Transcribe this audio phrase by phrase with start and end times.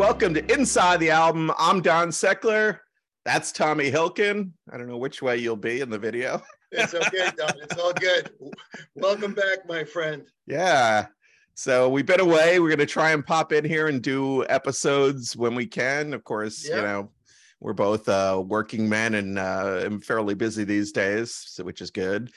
[0.00, 1.52] Welcome to Inside the Album.
[1.58, 2.78] I'm Don Seckler.
[3.26, 4.52] That's Tommy Hilkin.
[4.72, 6.42] I don't know which way you'll be in the video.
[6.72, 7.52] It's okay, Don.
[7.62, 8.30] It's all good.
[8.94, 10.22] Welcome back, my friend.
[10.46, 11.06] Yeah.
[11.54, 12.60] So we've been away.
[12.60, 16.14] We're going to try and pop in here and do episodes when we can.
[16.14, 16.76] Of course, Yeah.
[16.76, 17.10] you know,
[17.60, 21.90] we're both uh, working men and uh, I'm fairly busy these days, so, which is
[21.90, 22.30] good.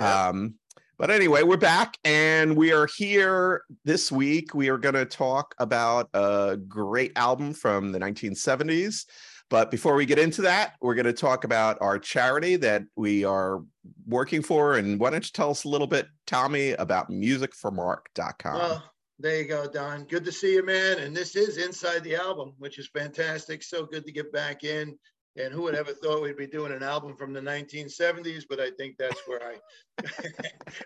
[0.00, 0.28] Yeah.
[0.28, 0.54] Um,
[0.98, 4.54] but anyway, we're back and we are here this week.
[4.54, 9.04] We are going to talk about a great album from the 1970s.
[9.48, 13.24] But before we get into that, we're going to talk about our charity that we
[13.24, 13.62] are
[14.06, 14.76] working for.
[14.76, 18.54] And why don't you tell us a little bit, Tommy, about musicformark.com?
[18.54, 18.82] Well,
[19.18, 20.04] there you go, Don.
[20.04, 20.98] Good to see you, man.
[20.98, 23.62] And this is Inside the Album, which is fantastic.
[23.62, 24.98] So good to get back in.
[25.38, 28.44] And who would ever thought we'd be doing an album from the 1970s?
[28.48, 29.56] But I think that's where I,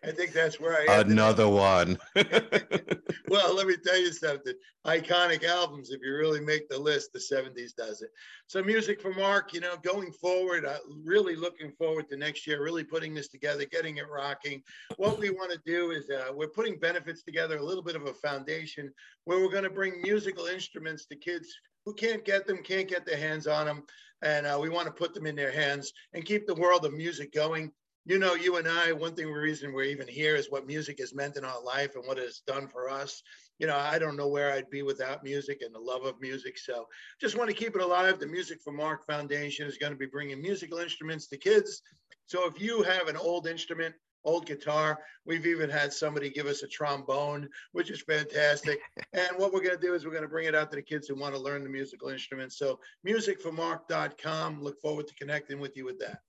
[0.05, 1.01] I think that's where I.
[1.01, 1.99] Another one.
[3.29, 4.55] well, let me tell you something.
[4.87, 8.11] Iconic albums, if you really make the list, the 70s does it.
[8.47, 12.63] So, music for Mark, you know, going forward, uh, really looking forward to next year,
[12.63, 14.63] really putting this together, getting it rocking.
[14.97, 18.07] What we want to do is uh, we're putting benefits together, a little bit of
[18.07, 18.93] a foundation
[19.25, 23.07] where we're going to bring musical instruments to kids who can't get them, can't get
[23.07, 23.83] their hands on them.
[24.23, 26.93] And uh, we want to put them in their hands and keep the world of
[26.93, 27.73] music going
[28.07, 31.15] you know, you and I, one thing, reason we're even here is what music has
[31.15, 33.23] meant in our life and what it's done for us.
[33.59, 36.57] You know, I don't know where I'd be without music and the love of music.
[36.59, 36.87] So
[37.21, 38.19] just want to keep it alive.
[38.19, 41.83] The Music for Mark Foundation is going to be bringing musical instruments to kids.
[42.25, 43.95] So if you have an old instrument,
[44.25, 48.81] old guitar, we've even had somebody give us a trombone, which is fantastic.
[49.13, 50.83] and what we're going to do is we're going to bring it out to the
[50.83, 52.59] kids who want to learn the musical instruments.
[52.59, 54.63] So musicformark.com.
[54.63, 56.21] Look forward to connecting with you with that.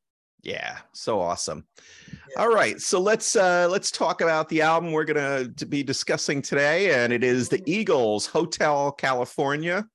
[0.44, 1.66] Yeah, so awesome.
[2.09, 2.41] Yeah.
[2.41, 6.41] All right, so let's uh let's talk about the album we're gonna to be discussing
[6.41, 9.85] today, and it is the Eagles Hotel California.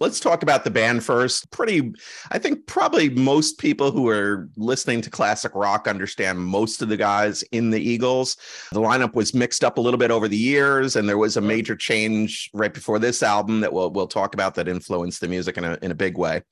[0.00, 1.50] Let's talk about the band first.
[1.50, 1.92] Pretty,
[2.30, 6.96] I think probably most people who are listening to classic rock understand most of the
[6.96, 8.36] guys in the Eagles.
[8.70, 11.40] The lineup was mixed up a little bit over the years, and there was a
[11.40, 15.56] major change right before this album that we'll we'll talk about that influenced the music
[15.56, 16.42] in a in a big way.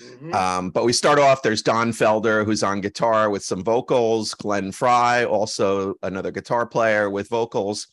[0.00, 0.34] Mhm.
[0.34, 1.42] Um, but we start off.
[1.42, 4.34] There's Don Felder, who's on guitar with some vocals.
[4.34, 7.88] Glenn Frey, also another guitar player with vocals.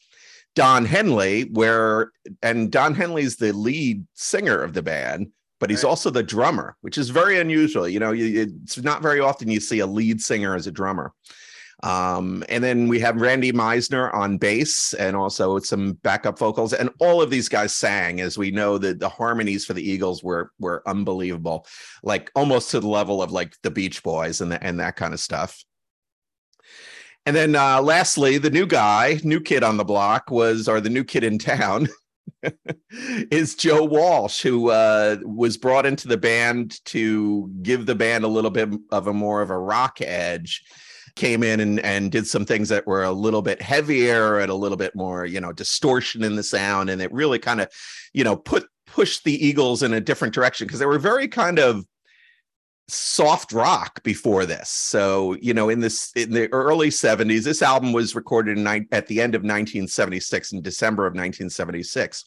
[0.55, 5.89] Don Henley, where and Don Henley's the lead singer of the band, but he's Right.
[5.89, 7.87] also the drummer, which is very unusual.
[7.87, 11.13] You know, you, it's not very often you see a lead singer as a drummer.
[11.83, 16.73] Um, and then we have Randy Meisner on bass and also some backup vocals.
[16.73, 20.23] And all of these guys sang, as we know that the harmonies for the Eagles
[20.23, 21.65] were were unbelievable,
[22.03, 25.13] like almost to the level of like the Beach Boys and the, and that kind
[25.13, 25.63] of stuff.
[27.25, 30.89] And then uh, lastly, the new guy, new kid on the block was, or the
[30.89, 31.87] new kid in town,
[33.31, 38.29] is Joe Walsh, who uh, was brought into the band to give the band a
[38.29, 40.63] little bit of a more of a rock edge.
[41.15, 44.55] Came in and, and did some things that were a little bit heavier and a
[44.55, 46.89] little bit more, you know, distortion in the sound.
[46.89, 47.67] And it really kind of,
[48.13, 51.59] you know, put pushed the Eagles in a different direction because they were very kind
[51.59, 51.85] of
[52.93, 54.69] soft rock before this.
[54.69, 59.07] So, you know, in this in the early 70s, this album was recorded in, at
[59.07, 62.25] the end of 1976 in December of 1976.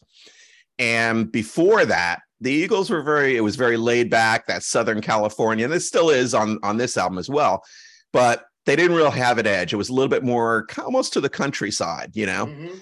[0.77, 5.65] And before that, the Eagles were very it was very laid back, that Southern California,
[5.65, 7.63] and it still is on on this album as well.
[8.11, 9.73] But they didn't really have an edge.
[9.73, 12.47] It was a little bit more almost to the countryside, you know.
[12.47, 12.79] Mhm.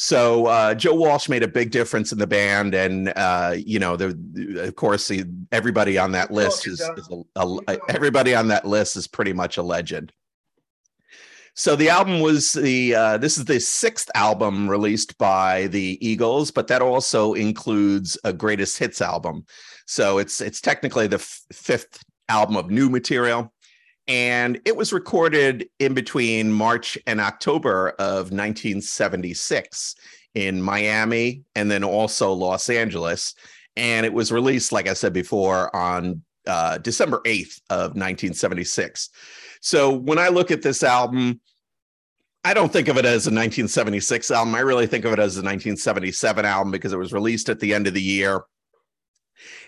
[0.00, 3.96] So uh, Joe Walsh made a big difference in the band, and uh, you know,
[3.96, 4.16] the,
[4.68, 8.96] of course, the, everybody on that list is, is a, a- everybody on that list
[8.96, 10.12] is pretty much a legend.
[11.54, 16.52] So the album was the uh, this is the sixth album released by the Eagles,
[16.52, 19.46] but that also includes a greatest hits album.
[19.88, 23.52] So it's it's technically the f- fifth album of new material
[24.08, 29.94] and it was recorded in between March and October of 1976
[30.34, 33.34] in Miami and then also Los Angeles.
[33.76, 39.10] And it was released, like I said before, on uh, December 8th of 1976.
[39.60, 41.40] So when I look at this album,
[42.44, 44.54] I don't think of it as a 1976 album.
[44.54, 47.74] I really think of it as a 1977 album because it was released at the
[47.74, 48.42] end of the year.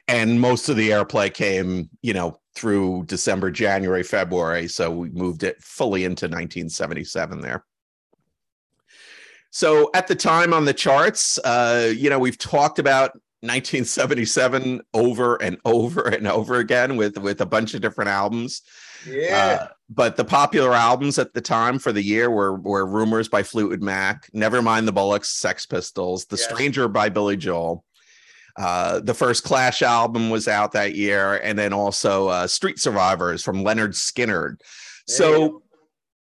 [0.08, 4.68] And most of the airplay came, you know, through December, January, February.
[4.68, 7.64] So we moved it fully into 1977 there.
[9.50, 13.12] So at the time on the charts, uh, you know, we've talked about
[13.42, 18.62] 1977 over and over and over again with with a bunch of different albums.
[19.08, 19.58] Yeah.
[19.62, 23.42] Uh, but the popular albums at the time for the year were were Rumors by
[23.42, 26.44] Fleetwood Mac, Nevermind the Bullocks, Sex Pistols, The Yes.
[26.48, 27.84] Stranger by Billy Joel,
[28.60, 33.42] Uh, the first Clash album was out that year, and then also uh, Street Survivors
[33.42, 34.60] from Lynyrd Skynyrd.
[35.06, 35.62] So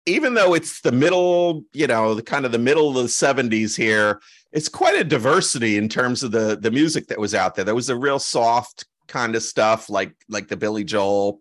[0.05, 3.77] even though it's the middle, you know, the kind of the middle of the 70s
[3.77, 4.19] here,
[4.51, 7.63] it's quite a diversity in terms of the the music that was out there.
[7.63, 11.39] There was a real soft kind of stuff like like the Billy Joel,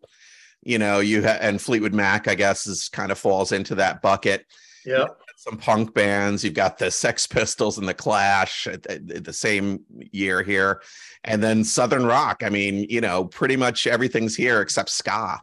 [0.62, 4.00] you know, you ha- and Fleetwood Mac, I guess, is kind of falls into that
[4.00, 4.46] bucket.
[4.86, 5.06] Yeah.
[5.44, 6.42] Some punk bands.
[6.42, 9.80] You've got the Sex Pistols and the Clash at, at- at the same
[10.10, 10.80] year here,
[11.24, 12.42] and then Southern rock.
[12.42, 15.42] I mean, you know, pretty much everything's here except ska.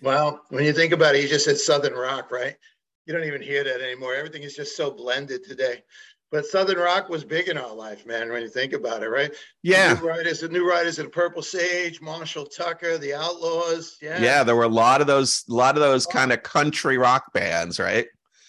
[0.00, 2.54] Well, when you think about it, you just said Southern rock, right?
[3.06, 4.14] You don't even hear that anymore.
[4.14, 5.82] Everything is just so blended today.
[6.30, 8.30] But Southern rock was big in our life, man.
[8.30, 9.34] When you think about it, right?
[9.64, 13.96] Yeah, The New Riders, the New Riders of the Purple Sage, Marshall Tucker, the Outlaws.
[14.00, 14.20] Yeah.
[14.22, 14.44] yeah.
[14.44, 16.10] There were a lot of those, a lot of those oh.
[16.10, 18.06] kind of country rock bands, right?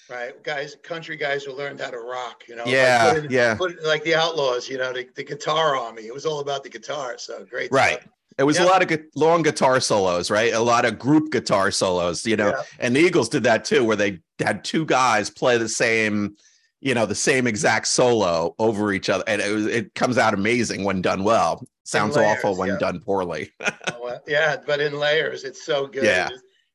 [0.10, 0.42] Right.
[0.44, 2.66] Guys, country guys who learned how to rock, you know.
[2.66, 3.56] Yeah, in- yeah.
[3.56, 6.04] put- like the Outlaws, you know, the, the guitar army.
[6.04, 7.18] It was all about the guitar.
[7.18, 7.72] So great.
[7.72, 8.00] Right.
[8.02, 8.14] stuff.
[8.40, 10.54] It was a lot of gu- long guitar solos, right?
[10.54, 12.50] A lot of group guitar solos, you know.
[12.50, 12.62] Yeah.
[12.80, 16.38] And the Eagles did that too, where they had two guys play the same,
[16.80, 20.34] you know, the same exact solo over each other, and it was it comes out
[20.34, 21.62] amazing when done well.
[21.84, 22.78] Sounds awful when yeah.
[22.78, 23.52] done poorly.
[24.02, 26.04] Oh, yeah, but in layers, it's so good.
[26.04, 26.30] Yeah.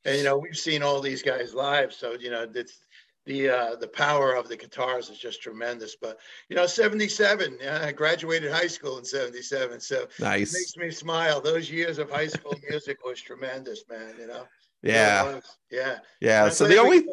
[0.05, 2.84] And you know, we've seen all these guys live, so you know, it's
[3.27, 5.97] the uh the power of the guitars is just tremendous.
[5.97, 6.19] But
[6.49, 9.81] you know, 77, yeah, I graduated high school in 77.
[9.81, 10.53] So it nice.
[10.53, 11.41] makes me smile.
[11.41, 14.15] Those years of high school music was tremendous, man.
[14.19, 14.45] You know.
[14.83, 15.23] Yeah.
[15.23, 15.57] It was.
[15.71, 15.99] Yeah.
[16.21, 16.49] Yeah.
[16.51, 17.07] So the only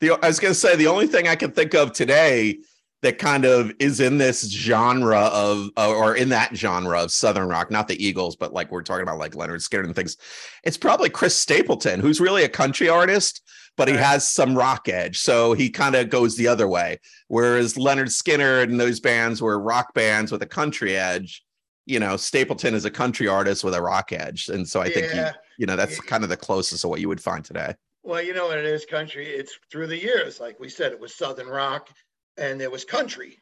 [0.00, 2.58] the I was gonna say the only thing I can think of today
[3.04, 7.70] that kind of is in this genre of or in that genre of southern rock,
[7.70, 10.16] not the Eagles, but like we're talking about like Lynyrd Skynyrd and things.
[10.62, 13.42] It's probably Chris Stapleton, who's really a country artist,
[13.76, 15.18] but he has some rock edge.
[15.18, 17.00] So he kind of goes the other way.
[17.28, 21.42] Whereas Lynyrd Skynyrd and those bands were rock bands with a country edge.
[21.86, 24.48] You know, Stapleton is a country artist with a rock edge.
[24.48, 25.32] And so I think you, Yeah.
[25.58, 27.74] you know, that's kind of the closest of what you would find today.
[28.02, 29.26] Well, you know what it is, country.
[29.26, 30.40] It's through the years.
[30.40, 31.88] Like we said, it was Southern rock
[32.36, 33.40] and there was country.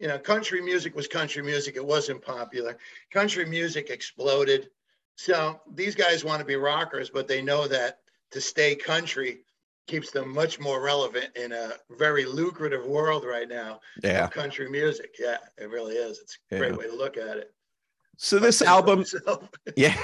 [0.00, 1.76] You know, country music was country music.
[1.76, 2.78] It wasn't popular.
[3.12, 4.70] Country music exploded.
[5.16, 7.98] So these guys want to be rockers, but they know that
[8.32, 9.44] to stay country
[9.86, 13.74] keeps them much more relevant in a very lucrative world right now.
[13.98, 14.28] of Yeah.
[14.28, 15.16] Country music.
[15.18, 16.18] Yeah, it really is.
[16.18, 16.76] It's a great Yeah.
[16.78, 17.52] way to look at it.
[18.16, 19.04] So this album,
[19.76, 19.96] yeah.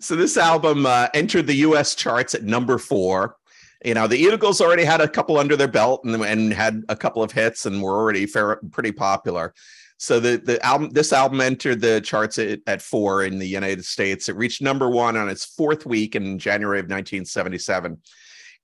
[0.00, 1.94] so this album uh, entered the U.S.
[1.94, 3.36] charts at number four.
[3.84, 6.96] You know, the Eagles already had a couple under their belt and, and had a
[6.96, 9.54] couple of hits and were already fair, pretty popular.
[9.98, 13.84] So the the album, this album entered the charts at, at four in the United
[13.84, 14.28] States.
[14.28, 17.96] It reached number one on its fourth week in January of 1977,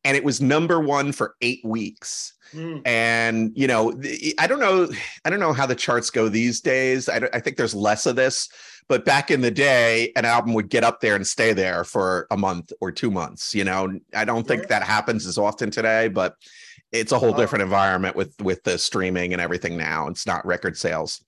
[0.04, 2.82] and it was number one for eight weeks Mm.
[2.86, 3.98] and you know
[4.38, 4.86] i don't know
[5.24, 8.14] i don't know how the charts go these days I, I think there's less of
[8.16, 8.46] this
[8.88, 12.26] but back in the day an album would get up there and stay there for
[12.30, 16.08] a month or two months you know i don't think that happens as often today
[16.08, 16.34] but
[16.90, 17.36] it's a whole Oh.
[17.38, 21.24] different environment with with the streaming and everything now it's not record sales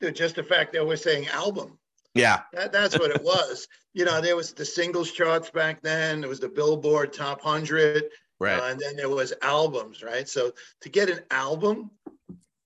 [0.00, 1.78] Dude, just the fact that we're saying album.
[2.14, 3.68] yeah That, that's what it was.
[3.94, 6.20] You know, there was the singles charts back then.
[6.20, 8.04] There was the Billboard Top 100,
[8.40, 10.28] right uh, and then there was albums, right?
[10.28, 11.90] So to get an album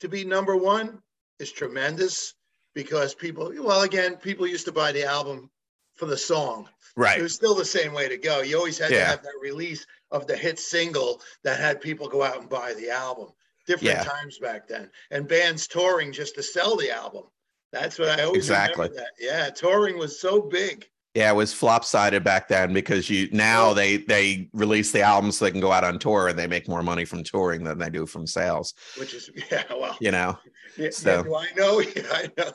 [0.00, 1.02] to be number one
[1.38, 2.34] is tremendous
[2.74, 5.50] because people, well, again, people used to buy the album
[5.94, 6.68] for the song.
[6.96, 7.18] Right.
[7.18, 8.40] It was still the same way to go.
[8.40, 12.22] You always had to have that release of the hit single that had people go
[12.22, 13.28] out and buy the album.
[13.66, 14.04] Different Yeah.
[14.04, 17.24] times back then, and bands touring just to sell the album.
[17.70, 18.84] That's what I always Exactly.
[18.88, 18.96] remember.
[19.02, 20.88] That yeah, touring was so big.
[21.18, 25.44] Yeah it was flopsided back then because you now they they release the albums so
[25.44, 27.90] they can go out on tour and they make more money from touring than they
[27.90, 30.38] do from sales Which is yeah, well, you know
[30.76, 31.80] yeah, yeah, so- do I know?
[31.96, 32.52] Yeah, I know.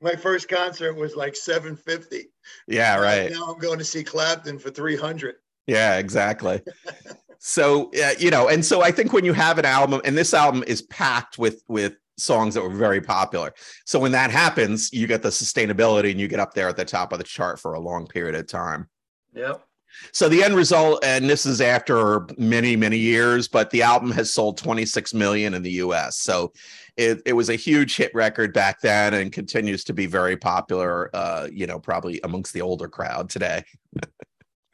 [0.00, 2.30] My first concert was like 750.
[2.66, 5.36] yeah right Now I'm going to see Clapton for 300.
[5.66, 6.62] Yeah, exactly.
[7.38, 10.32] so uh, you know, and so I think when you have an album, and this
[10.32, 13.52] album is packed with with songs that were very popular.
[13.86, 16.84] So when that happens, you get the sustainability, and you get up there at the
[16.84, 18.88] top of the chart for a long period of time.
[19.34, 19.64] Yep.
[20.12, 24.32] So the end result, and this is after many many years, but the album has
[24.32, 26.18] sold 26 million in the U.S.
[26.18, 26.52] So
[26.96, 31.10] it, it was a huge hit record back then, and continues to be very popular.
[31.14, 33.64] Uh, you know, probably amongst the older crowd today.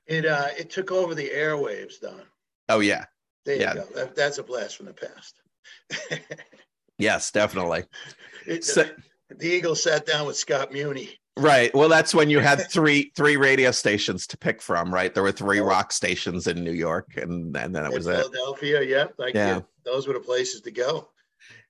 [0.07, 2.21] It uh it took over the airwaves, Don.
[2.69, 3.05] Oh yeah,
[3.47, 3.75] There Yeah.
[3.75, 3.87] you go.
[3.95, 5.41] That, that's a blast from the past.
[6.99, 7.85] yes, definitely.
[8.47, 8.89] It- So-
[9.31, 11.19] the Eagles sat down with Scott Muni.
[11.37, 11.75] Right.
[11.75, 15.13] Well, that's when you had three three radio stations to pick from, right?
[15.13, 18.17] There were three rock stations in New York, and and then it was it.
[18.17, 18.83] Philadelphia.
[18.83, 19.15] Yep.
[19.19, 19.49] Like Yeah.
[19.57, 21.09] yeah, those were the places to go.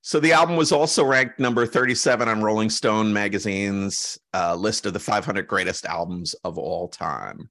[0.02, 4.93] So the album was also ranked number 37 on Rolling Stone magazine's uh, list of
[4.93, 7.49] the 500 greatest albums of all time.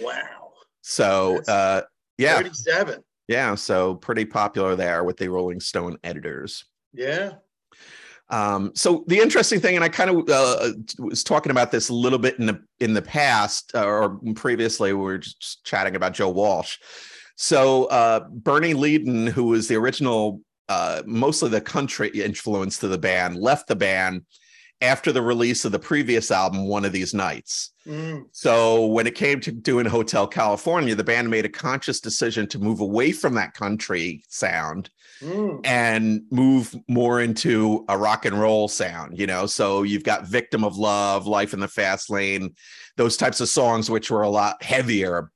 [0.00, 0.52] Wow.
[0.80, 1.82] So uh,
[2.16, 3.04] yeah, 37.
[3.28, 6.64] Yeah, so pretty popular there with the Rolling Stone editors.
[6.92, 7.32] Yeah.
[8.30, 11.94] Um, so the interesting thing, and I kind of uh, was talking about this a
[11.94, 16.14] little bit in the in the past uh, or previously, we were just chatting about
[16.14, 16.78] Joe Walsh.
[17.36, 22.98] So uh, Bernie Leadon, who was the original uh, mostly the country influence to the
[22.98, 24.22] band, left the band
[24.80, 27.72] after the release of the previous album, One of These Nights.
[27.86, 28.24] Mm.
[28.32, 32.58] So when it came to doing Hotel California, the band made a conscious decision to
[32.58, 34.88] move away from that country sound
[35.20, 35.60] mm.
[35.64, 39.46] and move more into a rock and roll sound, you know.
[39.46, 42.54] So you've got Victim of Love, Life in the Fast Lane,
[42.96, 45.30] those types of songs which were a lot heavier,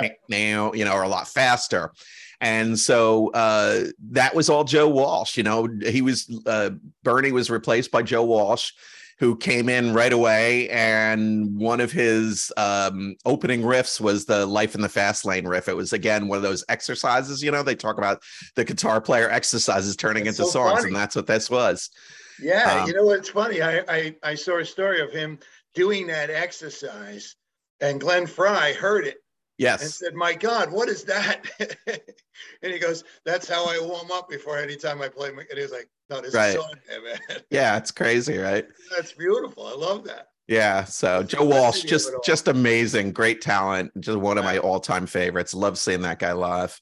[0.00, 0.12] right.
[0.28, 1.92] now, you know, or a lot faster.
[2.40, 5.36] And so uh, that was all Joe Walsh.
[5.36, 6.70] You know, he was uh,
[7.04, 8.72] Bernie was replaced by Joe Walsh,
[9.18, 10.68] who came in right away.
[10.70, 15.68] And one of his um, opening riffs was the "Life in the Fast Lane" riff.
[15.68, 17.42] It was again one of those exercises.
[17.42, 18.22] You know, they talk about
[18.56, 20.88] the guitar player exercises turning into so songs, funny.
[20.88, 21.90] and that's what this was.
[22.40, 23.62] Yeah, um, you know what's funny?
[23.62, 25.38] I, I I saw a story of him
[25.74, 27.36] doing that exercise,
[27.80, 29.18] and Glenn Frey heard it
[29.62, 29.82] Yes.
[29.82, 31.42] And said, My God, what is that?
[31.86, 35.28] and he goes, That's how I warm up before any time I play.
[35.28, 36.48] And he's like, No, this right.
[36.48, 37.40] is song, man.
[37.50, 38.66] Yeah, it's crazy, right?
[38.94, 39.66] That's beautiful.
[39.66, 40.28] I love that.
[40.46, 40.84] Yeah.
[40.84, 45.54] So Joe Walsh, just just amazing, great talent, just one of my all-time favorites.
[45.54, 46.78] Love seeing that guy live.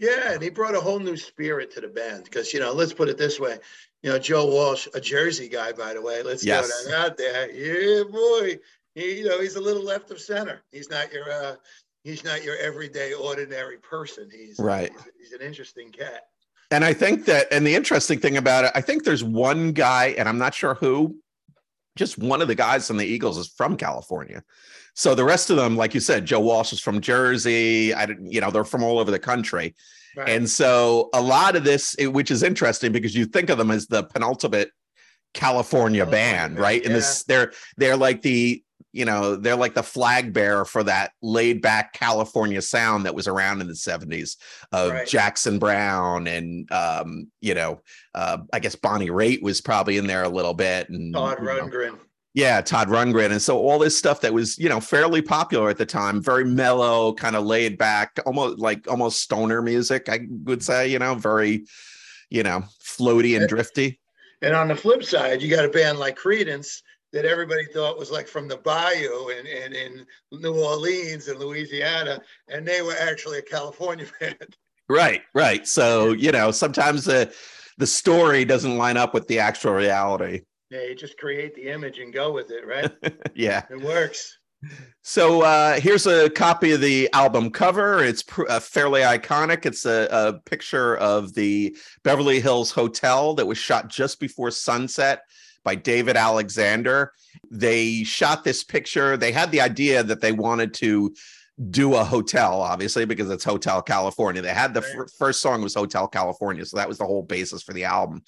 [0.00, 2.92] Yeah, and he brought a whole new spirit to the band because you know, let's
[2.92, 3.58] put it this way.
[4.02, 6.22] You know, Joe Walsh, a Jersey guy, by the way.
[6.22, 6.70] Let's yes.
[6.84, 7.50] throw that out there.
[7.50, 8.58] Yeah, boy.
[8.94, 10.62] He, you know, he's a little left of center.
[10.72, 11.56] He's not your uh,
[12.02, 14.28] he's not your everyday ordinary person.
[14.32, 14.90] He's right.
[14.92, 16.22] He's, he's, an interesting cat.
[16.70, 20.14] And I think that, and the interesting thing about it, I think there's one guy,
[20.18, 21.16] and I'm not sure who,
[21.96, 24.42] just one of the guys from the Eagles is from California.
[24.94, 27.94] So the rest of them, like you said, Joe Walsh is from Jersey.
[27.94, 29.74] I didn't, you know, they're from all over the country.
[30.16, 30.28] Right.
[30.30, 33.86] And so a lot of this, which is interesting because you think of them as
[33.86, 34.70] the penultimate
[35.34, 36.82] California band, right?
[36.84, 38.62] And this, they're they're like the
[38.96, 43.28] you know they're like the flag bearer for that laid back california sound that was
[43.28, 44.36] around in the 70s
[44.72, 45.06] of right.
[45.06, 47.80] jackson browne and um, you know
[48.14, 51.92] uh, i guess bonnie raitt was probably in there a little bit and todd rundgren.
[51.92, 51.98] Know,
[52.34, 53.32] yeah todd rundgren.
[53.32, 56.44] And so all this stuff that was you know fairly popular at the time very
[56.44, 61.14] mellow kind of laid back almost like almost stoner music i would say you know
[61.14, 61.66] very
[62.30, 63.98] you know floaty and drifty.
[64.42, 66.82] and on the flip side you got a band like Creedence
[67.16, 71.40] that everybody thought was like from the bayou and in, in, in New Orleans and
[71.40, 74.56] Louisiana, and they were actually a California band.
[74.86, 75.66] Right, right.
[75.66, 77.32] So you know, sometimes the
[77.78, 80.42] the story doesn't line up with the actual reality.
[80.68, 82.92] Yeah, you just create the image and go with it, right?
[83.34, 84.36] yeah, it works.
[85.02, 88.04] So uh, here's a copy of the album cover.
[88.04, 89.64] It's pr- uh, fairly iconic.
[89.64, 95.22] It's a, a, picture of the Beverly Hills Hotel that was shot just before sunset
[95.66, 97.12] by David Alexander.
[97.50, 99.16] They shot this picture.
[99.16, 101.12] They had the idea that they wanted to
[101.70, 104.40] do a hotel, obviously, because it's Hotel California.
[104.40, 106.64] They had the f- first song was Hotel California.
[106.64, 108.22] So that was the whole basis for the album.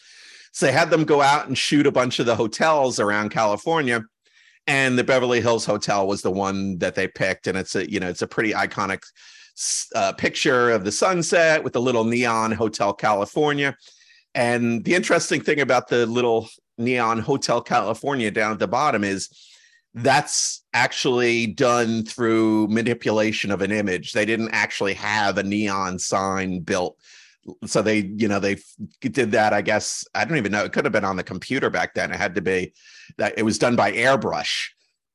[0.52, 4.02] So they had them go out and shoot a bunch of the hotels around California.
[4.66, 7.47] And the Beverly Hills Hotel was the one that they picked.
[7.47, 9.02] And it's a, you know, it's a pretty iconic
[9.95, 13.76] uh, picture of the sunset with the little neon Hotel California.
[14.35, 19.28] And the interesting thing about the little Neon Hotel California down at the bottom is
[19.94, 24.12] that's actually done through manipulation of an image.
[24.12, 26.97] They didn't actually have a neon sign built.
[27.64, 28.58] So they, you know, they
[29.00, 29.52] did that.
[29.52, 30.64] I guess I don't even know.
[30.64, 32.12] It could have been on the computer back then.
[32.12, 32.75] It had to be
[33.16, 34.68] that it was done by airbrush.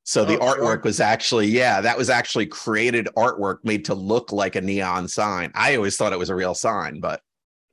[0.05, 0.82] So the oh, artwork sure.
[0.84, 5.51] was actually, yeah, that was actually created artwork made to look like a neon sign.
[5.55, 7.22] I always thought it was a real sign, but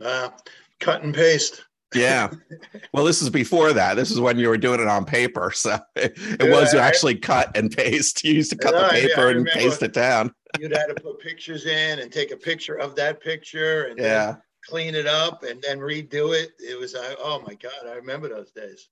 [0.01, 0.29] uh,
[0.79, 2.31] cut and paste yeah.
[2.93, 3.95] Well, this is before that.
[3.95, 5.51] This is when you were doing it on paper.
[5.53, 8.25] So it, it yeah, was actually cut and paste.
[8.25, 10.33] You used to cut the oh, paper yeah, and paste it down.
[10.59, 14.37] you'd have to put pictures in and take a picture of that picture and yeah.
[14.65, 16.53] clean it up and then redo it.
[16.59, 18.89] It was, oh my God, I remember those days.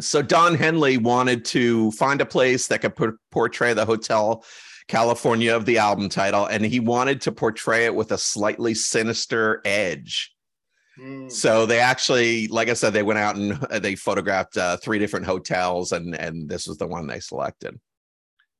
[0.00, 2.94] So Don Henley wanted to find a place that could
[3.30, 4.42] portray the Hotel
[4.88, 9.60] California of the album title, and he wanted to portray it with a slightly sinister
[9.64, 10.31] edge.
[10.98, 11.30] Mm.
[11.32, 14.98] So they actually, like I said, they went out and uh, they photographed uh, three
[14.98, 17.78] different hotels, and and this was the one they selected.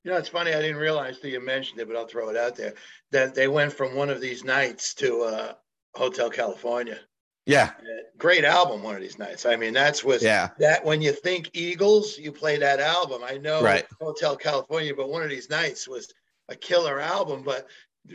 [0.05, 0.53] You know, it's funny.
[0.53, 2.75] I didn't realize that you mentioned it, but I'll throw it out there
[3.13, 5.53] that they went from one of these nights to uh,
[5.95, 6.99] Hotel California.
[7.47, 7.71] Yeah.
[8.19, 9.47] Great album, one of these nights.
[9.47, 10.51] I mean, that's was Yeah.
[10.59, 13.23] that when you think Eagles, you play that album.
[13.25, 13.85] I know Right.
[14.01, 16.13] Hotel California, but one of these nights was
[16.49, 17.43] a killer album.
[17.43, 17.67] But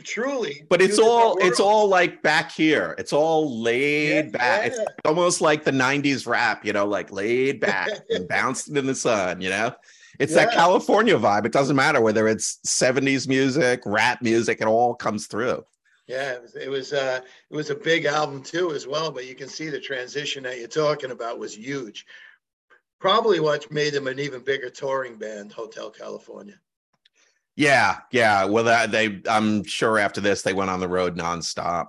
[0.04, 2.94] truly, But it's all it's all like back here.
[2.98, 4.66] It's all laid Yeah, back.
[4.66, 8.94] It's almost like the 90s rap, you know, like laid back and bouncing in the
[8.94, 9.74] sun, you know?
[10.18, 11.46] It's that California vibe.
[11.46, 15.64] It doesn't matter whether it's 70s music, rap music, it all comes through.
[16.08, 19.26] Yeah, it was, it was uh it was a big album too as well, but
[19.26, 22.06] you can see the transition that you're talking about was huge.
[22.98, 26.58] Probably what made them an even bigger touring band, Hotel California.
[27.58, 28.44] Yeah, yeah.
[28.44, 31.88] Well, that they I'm sure after this they went on the road nonstop.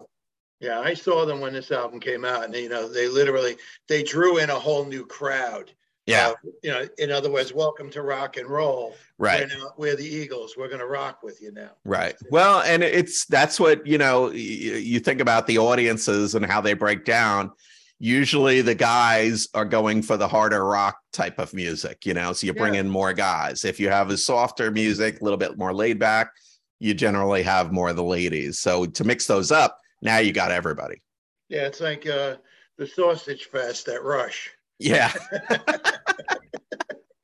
[0.60, 3.56] Yeah, I saw them when this album came out, and you know they literally
[3.88, 5.72] they drew in a whole new crowd.
[6.08, 6.34] Yeah, Uh,
[6.64, 8.96] you know, in other words, welcome to rock and roll.
[9.20, 9.42] right.
[9.48, 10.56] We're, now, we're the Eagles.
[10.58, 11.70] We're gonna rock with you now.
[11.86, 12.16] Right.
[12.32, 14.32] Well, and it's that's what you know.
[14.32, 17.52] You think about the audiences and how they break down.
[18.00, 22.06] Usually, the guys are going for the harder rock type of music.
[22.06, 22.82] You know, so you bring Yeah.
[22.82, 23.66] in more guys.
[23.66, 26.32] If you have a softer music, a little bit more laid back,
[26.80, 28.60] you generally have more of the ladies.
[28.60, 31.02] So to mix those up, now you got everybody.
[31.50, 32.38] Yeah, it's like uh,
[32.78, 34.50] the Sausage Fest at Rush.
[34.80, 35.12] Yeah.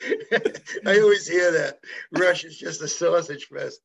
[0.85, 1.79] I always hear that
[2.17, 3.79] Rush is just a sausage fest.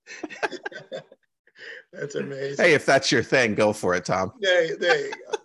[1.92, 2.64] That's amazing.
[2.64, 4.32] hey, if that's your thing, go for it, Tom.
[4.40, 5.38] There, there you go.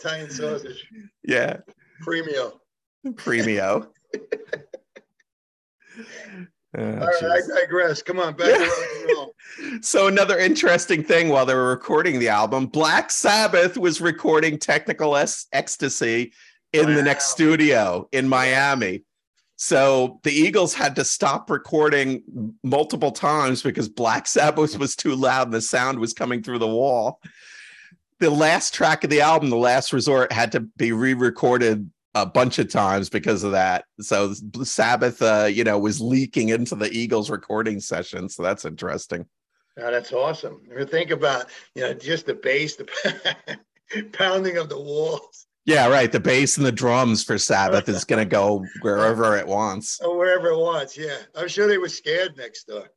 [0.00, 0.86] Italian sausage,
[1.24, 1.58] Yeah.
[2.04, 2.52] premio.
[3.06, 3.88] Premio.
[6.78, 7.22] Oh, All right.
[7.24, 8.00] I digress.
[8.00, 8.70] Come on, back to rock
[9.00, 9.34] and roll.
[9.82, 15.16] So another interesting thing while they were recording the album, Black Sabbath was recording Technical
[15.16, 16.32] Es- Ecstasy
[16.72, 19.02] in the next studio in Miami.
[19.56, 22.22] So the Eagles had to stop recording
[22.62, 26.68] multiple times because Black Sabbath was too loud and the sound was coming through the
[26.68, 27.20] wall.
[28.20, 32.58] The last track of the album, The Last Resort, had to be re-recorded a bunch
[32.58, 33.84] of times because of that.
[34.00, 38.28] So Sabbath, uh, you know, was leaking into the Eagles recording session.
[38.28, 39.26] So that's interesting.
[39.76, 40.60] Now, that's awesome.
[40.70, 42.86] If you think about, you know, just the bass, the
[44.12, 46.10] pounding of the walls, Yeah, right.
[46.10, 50.00] The bass and the drums for Sabbath is going to go wherever it wants.
[50.00, 50.98] or wherever it wants.
[50.98, 52.88] Yeah, I'm sure they were scared next door.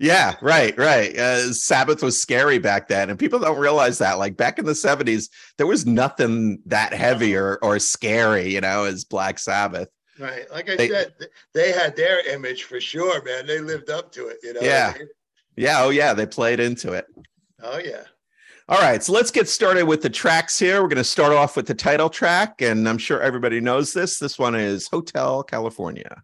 [0.00, 1.16] Yeah, right, right.
[1.18, 4.18] Uh, Sabbath was scary back then, and people don't realize that.
[4.18, 8.84] Like back in the seventies, there was nothing that heavy or, or scary, you know,
[8.84, 9.88] as Black Sabbath.
[10.18, 10.48] Right.
[10.52, 11.14] Like I They- said,
[11.52, 13.46] they had their image for sure, man.
[13.46, 14.60] They lived up to it, you know.
[14.60, 14.94] Yeah.
[15.56, 17.06] Yeah, oh yeah, they played into it.
[17.60, 18.02] Oh yeah.
[18.68, 20.82] All right, so let's get started with the tracks here.
[20.82, 24.18] We're going to start off with the title track, and I'm sure everybody knows this.
[24.18, 26.22] This one is Hotel California.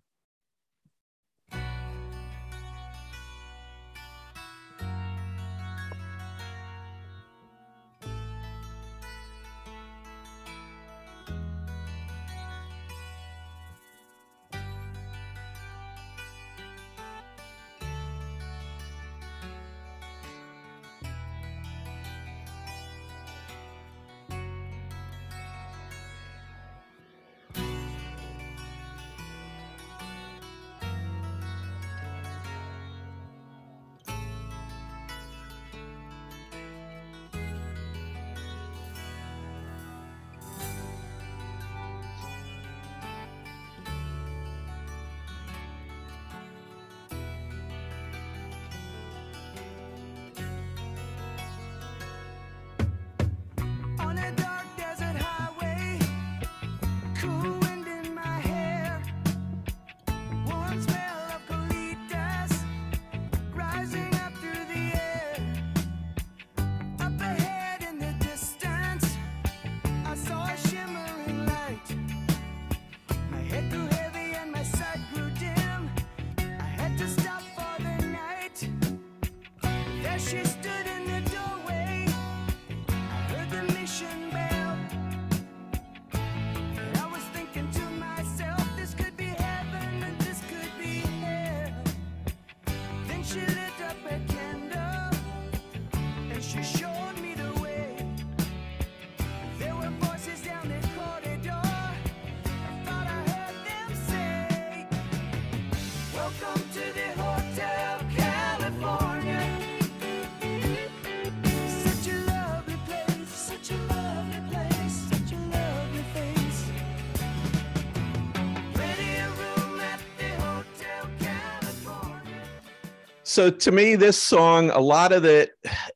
[123.35, 125.51] So to me, this song, a lot of it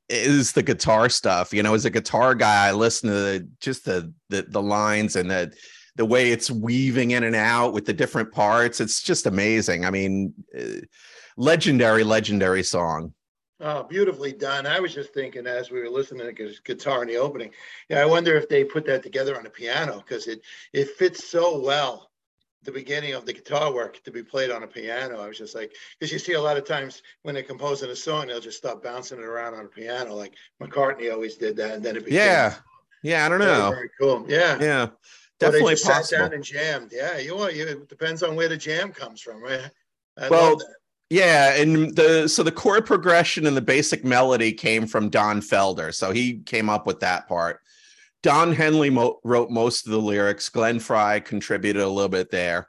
[0.09, 1.55] is the guitar stuff.
[1.55, 5.15] You know, as a guitar guy, I listen to the, just the, the the lines
[5.15, 5.55] and the
[5.95, 8.81] the way it's weaving in and out with the different parts.
[8.81, 9.85] It's just amazing.
[9.85, 10.81] I mean, uh,
[11.37, 13.15] legendary, legendary song.
[13.61, 14.67] Oh, beautifully done.
[14.67, 17.53] I was just thinking as we were listening to guitar in the opening,
[17.89, 20.41] yeah, I wonder if they put that together on a piano because it
[20.73, 22.08] it fits so well
[22.69, 25.23] the beginning of the guitar work to be played on a piano.
[25.23, 27.97] I was just like, because you see a lot of times when they're composing a
[27.97, 31.77] song, they'll just stop bouncing it around on a piano, like McCartney always did that,
[31.77, 32.57] and then it became yeah,
[33.03, 33.25] yeah.
[33.25, 33.71] I don't know.
[33.71, 34.27] Very, cool.
[34.29, 34.89] Yeah, yeah.
[35.41, 36.05] Definitely so possible.
[36.05, 36.93] Sat down and jammed.
[36.93, 37.67] Yeah, you want you.
[37.67, 39.71] It depends on where the jam comes from, right?
[40.19, 40.59] I well,
[41.09, 45.95] yeah, and the so the chord progression and the basic melody came from Don Felder,
[45.95, 47.61] so he came up with that part.
[48.29, 50.51] Don Henley mo- wrote most of the lyrics.
[50.51, 52.69] Glenn Frey contributed a little bit there.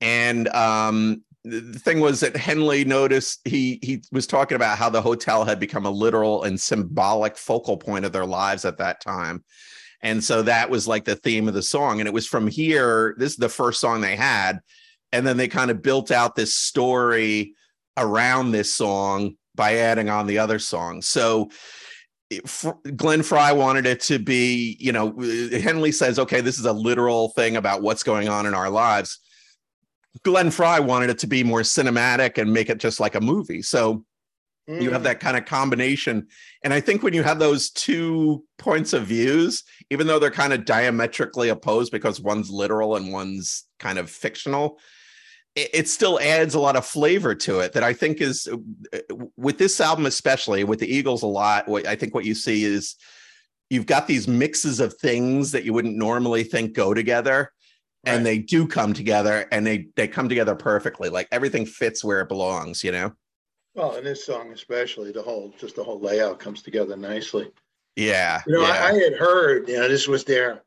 [0.00, 5.02] And um, the thing was that Henley noticed he he was talking about how the
[5.02, 9.42] hotel had become a literal and symbolic focal point of their lives at that time.
[10.02, 11.98] And so that was like the theme of the song.
[11.98, 14.60] And it was from here, this is the first song they had.
[15.10, 17.54] And then they kind of built out this story
[17.96, 21.08] around this song by adding on the other songs.
[21.08, 21.50] So
[22.96, 25.18] Glenn Frey wanted it to be, you know,
[25.50, 29.18] Henley says, okay, this is a literal thing about what's going on in our lives.
[30.22, 33.62] Glenn Frey wanted it to be more cinematic and make it just like a movie.
[33.62, 34.04] So
[34.68, 34.80] mm.
[34.80, 35.04] you have mm.
[35.04, 36.28] that kind of combination.
[36.62, 40.52] And I think when you have those two points of views, even though they're kind
[40.52, 44.78] of diametrically opposed because one's literal and one's kind of fictional,
[45.56, 48.48] it, still adds a lot of flavor to it that I think is
[48.92, 48.98] uh,
[49.36, 51.68] with this album, especially with the Eagles a lot.
[51.68, 52.96] What I think what you see is
[53.68, 57.52] you've got these mixes of things that you wouldn't normally think go together.
[58.06, 58.14] Right.
[58.14, 61.08] And they do come together and they they come together perfectly.
[61.08, 63.12] Like everything fits where it belongs, you know?
[63.74, 67.50] Well, in this song especially, the whole just the whole layout comes together nicely.
[67.96, 68.40] Yeah.
[68.46, 68.84] You know, yeah.
[68.84, 70.62] I, I had heard, you know, this was their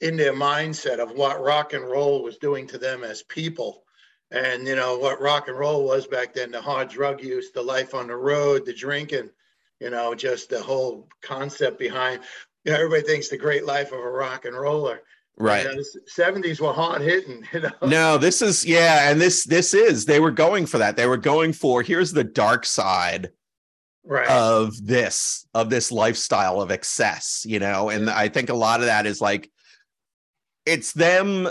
[0.00, 3.83] in their mindset of what rock and roll was doing to them as people
[4.34, 7.62] and you know what rock and roll was back then the hard drug use the
[7.62, 9.30] life on the road the drinking
[9.80, 12.20] you know just the whole concept behind
[12.64, 15.00] you know everybody thinks the great life of a rock and roller.
[15.36, 15.66] Right.
[15.66, 15.82] you know,
[16.16, 17.70] 70s were hard hitting you know?
[17.82, 20.96] No this is yeah and this this is they were going for that.
[20.96, 23.30] They were going for here's the dark side
[24.04, 24.28] right.
[24.28, 27.88] of this of this lifestyle of excess you know?
[27.88, 29.50] And i think a lot of that is like
[30.66, 31.48] it's them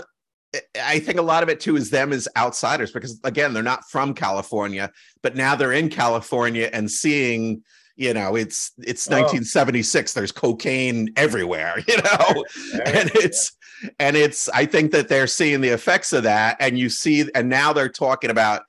[0.80, 3.88] I think a lot of it too is them as outsiders because again they're not
[3.90, 4.90] from California,
[5.22, 7.62] but now they're in California and seeing
[7.96, 9.14] you know it's it's oh.
[9.14, 12.44] 1976 there's cocaine everywhere you know
[12.84, 13.90] and it's yeah.
[14.00, 17.48] and it's i think that they're seeing the effects of that and you see and
[17.48, 18.62] now they're talking about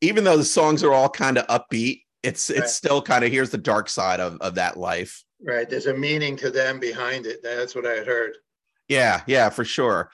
[0.00, 2.60] even though the songs are all kind of upbeat it's right.
[2.60, 5.94] it's still kind of here's the dark side of of that life right there's a
[5.94, 8.36] meaning to them behind it that's what i had heard
[8.88, 10.10] yeah yeah for sure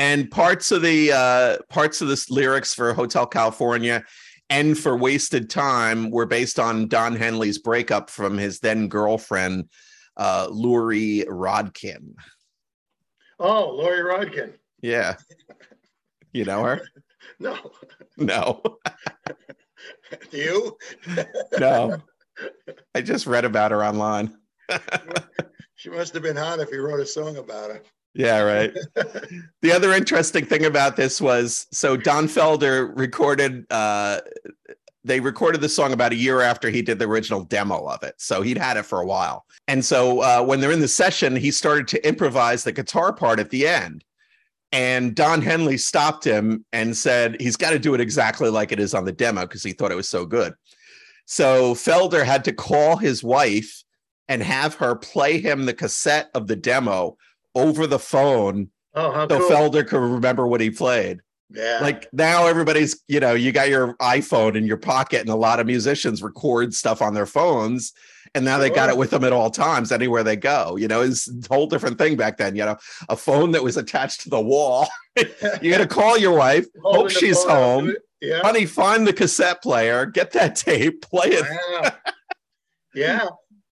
[0.00, 4.02] and parts of the uh, parts of this lyrics for Hotel California
[4.48, 9.68] and for Wasted Time were based on Don Henley's breakup from his then girlfriend,
[10.16, 12.14] uh, Loree Rodkin.
[13.38, 14.54] Oh, Loree Rodkin.
[14.80, 15.16] Yeah.
[16.32, 16.80] You know her?
[17.38, 17.58] no.
[18.16, 18.62] No.
[20.30, 20.78] Do you?
[21.58, 21.98] no.
[22.94, 24.34] I just read about her online.
[25.76, 27.82] she must have been hot if he wrote a song about her.
[28.14, 28.72] Yeah, right.
[29.62, 34.20] the other interesting thing about this was so Don Felder recorded uh
[35.04, 38.14] they recorded the song about a year after he did the original demo of it.
[38.18, 39.46] So he'd had it for a while.
[39.66, 43.40] And so uh, when they're in the session, he started to improvise the guitar part
[43.40, 44.04] at the end.
[44.72, 48.78] And Don Henley stopped him and said he's got to do it exactly like it
[48.78, 50.54] is on the demo because he thought it was so good.
[51.24, 53.82] So Felder had to call his wife
[54.28, 57.16] and have her play him the cassette of the demo
[57.54, 59.50] over the phone oh, how so cool.
[59.50, 61.20] Felder could remember what he played.
[61.52, 61.78] Yeah.
[61.80, 65.60] Like now everybody's, you know, you got your iPhone in your pocket, and a lot
[65.60, 67.92] of musicians record stuff on their phones.
[68.34, 68.68] And now sure.
[68.68, 70.76] they got it with them at all times, anywhere they go.
[70.76, 72.54] You know, it's a whole different thing back then.
[72.54, 72.76] You know,
[73.08, 74.86] a phone that was attached to the wall.
[75.60, 77.94] you got to call your wife, hope she's home.
[78.20, 78.42] Yeah.
[78.42, 81.44] Honey, find the cassette player, get that tape, play it.
[81.70, 81.90] Yeah.
[82.94, 83.28] yeah.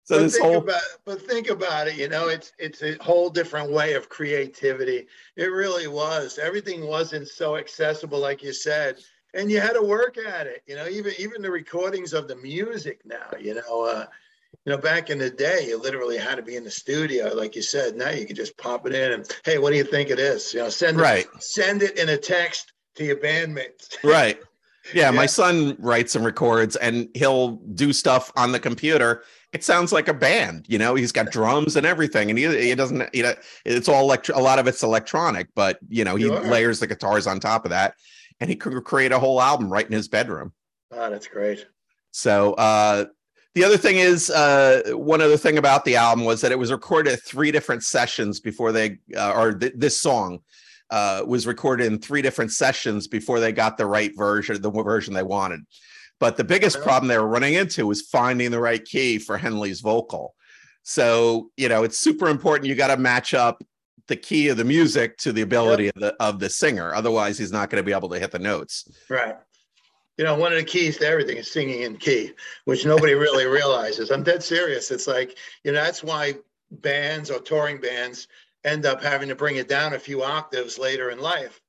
[0.06, 1.96] So but this think whole about, but think about it.
[1.96, 5.08] You know, it's it's a whole different way of creativity.
[5.36, 6.38] It really was.
[6.38, 9.00] Everything wasn't so accessible, like you said,
[9.34, 10.62] and you had to work at it.
[10.68, 13.38] You know, even even the recordings of the music now.
[13.40, 14.06] You know, uh,
[14.66, 17.56] you know, back in the day, you literally had to be in the studio, like
[17.56, 17.96] you said.
[17.96, 20.54] Now you can just pop it in and, hey, what do you think it is?
[20.54, 21.26] You know, send right.
[21.26, 23.96] it, send it in a text to your bandmates.
[24.04, 24.40] Right.
[24.94, 29.24] Yeah, my son writes and records, and he'll do stuff on the computer.
[29.56, 30.96] It sounds like a band, you know.
[30.96, 34.38] He's got drums and everything, and he, he doesn't, you know, it's all electro.
[34.38, 37.70] A lot of it's electronic, but you know, he layers the guitars on top of
[37.70, 37.94] that,
[38.42, 40.52] and he could create a whole album right in his bedroom.
[40.92, 41.68] Oh, that's great.
[42.12, 43.06] So uh,
[43.54, 46.70] the other thing is, uh, one other thing about the album was that it was
[46.70, 50.40] recorded at three different sessions before they, uh, or th- this song
[50.90, 55.14] uh, was recorded in three different sessions before they got the right version, the version
[55.14, 55.62] they wanted.
[56.20, 59.82] But the biggest problem they were running into was finding the right key for Henley's
[59.82, 60.34] vocal.
[60.84, 62.68] So you know, it's super important.
[62.70, 63.64] You got to match up
[64.08, 66.94] the key of the music to the ability of the of the singer.
[66.94, 68.88] Otherwise, he's not going to be able to hit the notes.
[69.10, 69.36] Right.
[70.18, 72.32] You know, one of the keys to everything is singing in key,
[72.64, 74.12] which nobody really realizes.
[74.12, 74.90] I'm dead serious.
[74.90, 76.36] It's like, you know, that's why
[76.72, 78.28] bands or touring bands
[78.64, 81.60] end up having to bring it down a few octaves later in life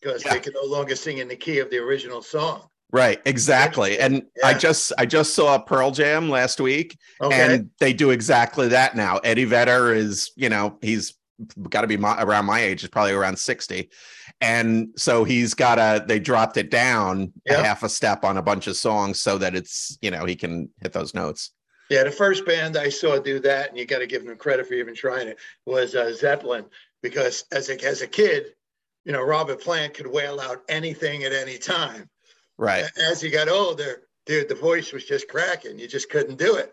[0.00, 0.32] because Yeah.
[0.34, 2.68] they can no longer sing in the key of the original song.
[2.92, 3.98] Right, exactly.
[3.98, 7.40] And I just I just saw Pearl Jam last week, Okay.
[7.54, 9.16] and they do exactly that now.
[9.24, 11.14] Eddie Vedder is, you know, he's
[11.70, 13.88] got to be my, around my age, is probably around sixty,
[14.42, 16.04] and so he's got a.
[16.06, 17.60] They dropped it down Yeah.
[17.60, 20.36] a half a step on a bunch of songs so that it's you know he
[20.36, 21.50] can hit those notes.
[21.88, 24.66] Yeah, the first band I saw do that, and you got to give them credit
[24.66, 26.66] for even trying it, was uh, Zeppelin.
[27.02, 28.54] Because as a, as a kid,
[29.04, 32.08] you know, Robert Plant could wail out anything at any time.
[32.62, 32.84] Right.
[33.10, 35.78] As he got older, dude, the voice was just cracking.
[35.78, 36.72] You just couldn't do it.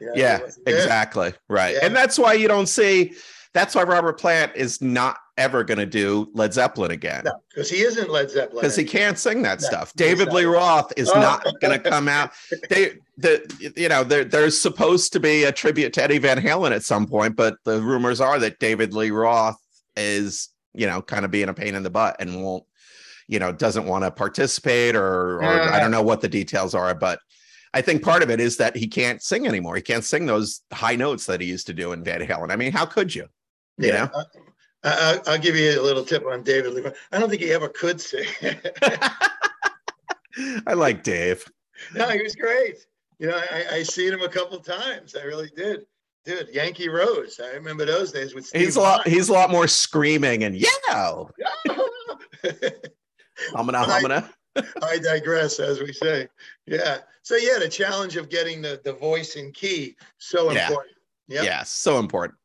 [0.00, 1.32] You know, Yeah, it exactly.
[1.48, 1.74] Right.
[1.76, 1.86] Yeah.
[1.86, 3.14] And that's why you don't see.
[3.54, 7.22] That's why Robert Plant is not ever going to do Led Zeppelin again.
[7.24, 8.60] No, because he isn't Led Zeppelin.
[8.60, 9.92] because he can't sing that No, stuff.
[9.94, 10.44] David Lee.
[10.44, 11.18] Roth is Oh.
[11.20, 12.30] not going to come out.
[12.68, 16.70] They, the, you know, there, there's supposed to be a tribute to Eddie Van Halen
[16.72, 19.56] at some point, but the rumors are that David Lee Roth
[19.96, 22.64] is, you know, kind of being a pain in the butt and won't,
[23.30, 26.92] you know, doesn't want to participate or, or I don't know what the details are,
[26.96, 27.20] but
[27.72, 29.76] I think part of it is that he can't sing anymore.
[29.76, 32.50] He can't sing those high notes that he used to do in Van Halen.
[32.50, 33.28] I mean, how could you?
[33.78, 34.08] you Yeah.
[34.82, 36.84] I, I, I'll give you a little tip on David Lee.
[37.12, 38.26] I don't think he ever could sing.
[40.66, 41.44] I like Dave.
[41.94, 42.84] no, he was great.
[43.20, 45.14] You know, I, I seen him a couple times.
[45.14, 45.82] I really did.
[46.24, 47.38] Dude, Yankee Rose.
[47.40, 49.06] I remember those days with Steve He's a lot.
[49.06, 50.56] He's a lot more screaming and
[50.88, 51.24] yeah,
[53.54, 54.00] Right.
[54.00, 54.30] humana.
[54.82, 56.28] I digress, as we say.
[56.66, 56.98] Yeah.
[57.22, 60.66] So yeah, the challenge of getting the, the voice and key so Yeah.
[60.68, 60.96] important.
[61.28, 61.44] Yep.
[61.44, 62.36] Yes, so important.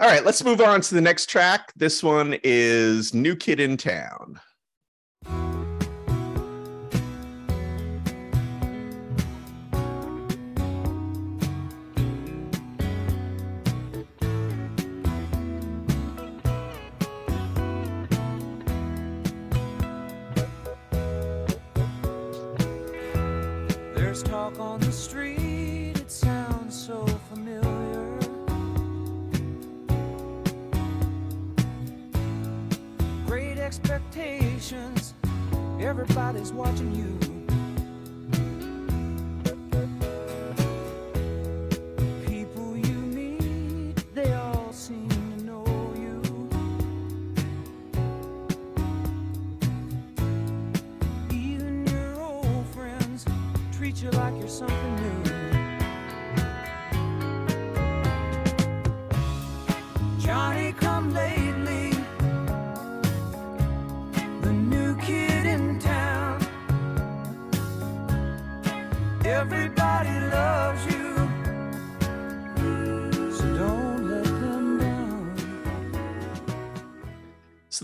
[0.00, 1.72] All right, let's move on to the next track.
[1.76, 4.40] This one is New Kid in Town.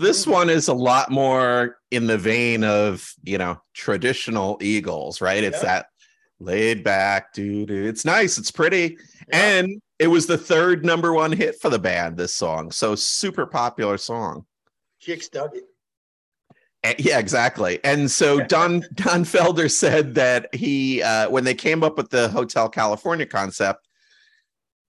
[0.07, 5.43] This one is a lot more in the vein of you know traditional Eagles, right?
[5.43, 5.65] It's Yeah.
[5.65, 5.85] that
[6.39, 7.71] laid back, dude.
[7.71, 8.37] It's nice.
[8.37, 9.55] It's pretty, Yeah.
[9.55, 12.17] and it was the third number one hit for the band.
[12.17, 14.45] This song, so super popular song.
[14.99, 15.63] Chicks dug it.
[16.83, 17.79] Eh, Yeah, exactly.
[17.83, 22.29] And so Don Don Felder said that he uh, when they came up with the
[22.29, 23.87] Hotel California concept,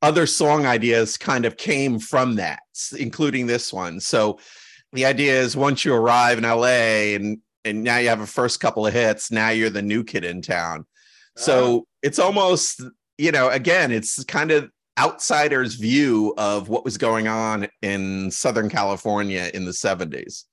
[0.01, 2.61] other song ideas kind of came from that,
[2.97, 3.99] including this one.
[4.01, 4.39] So
[4.93, 8.61] the idea is once you arrive in LA and and now you have a first
[8.61, 10.87] couple of hits, now you're the new kid in town.
[11.37, 12.83] So it's almost,
[13.17, 18.69] you know, again, it's kind of outsiders view of what was going on in Southern
[18.69, 20.45] California in the 70s.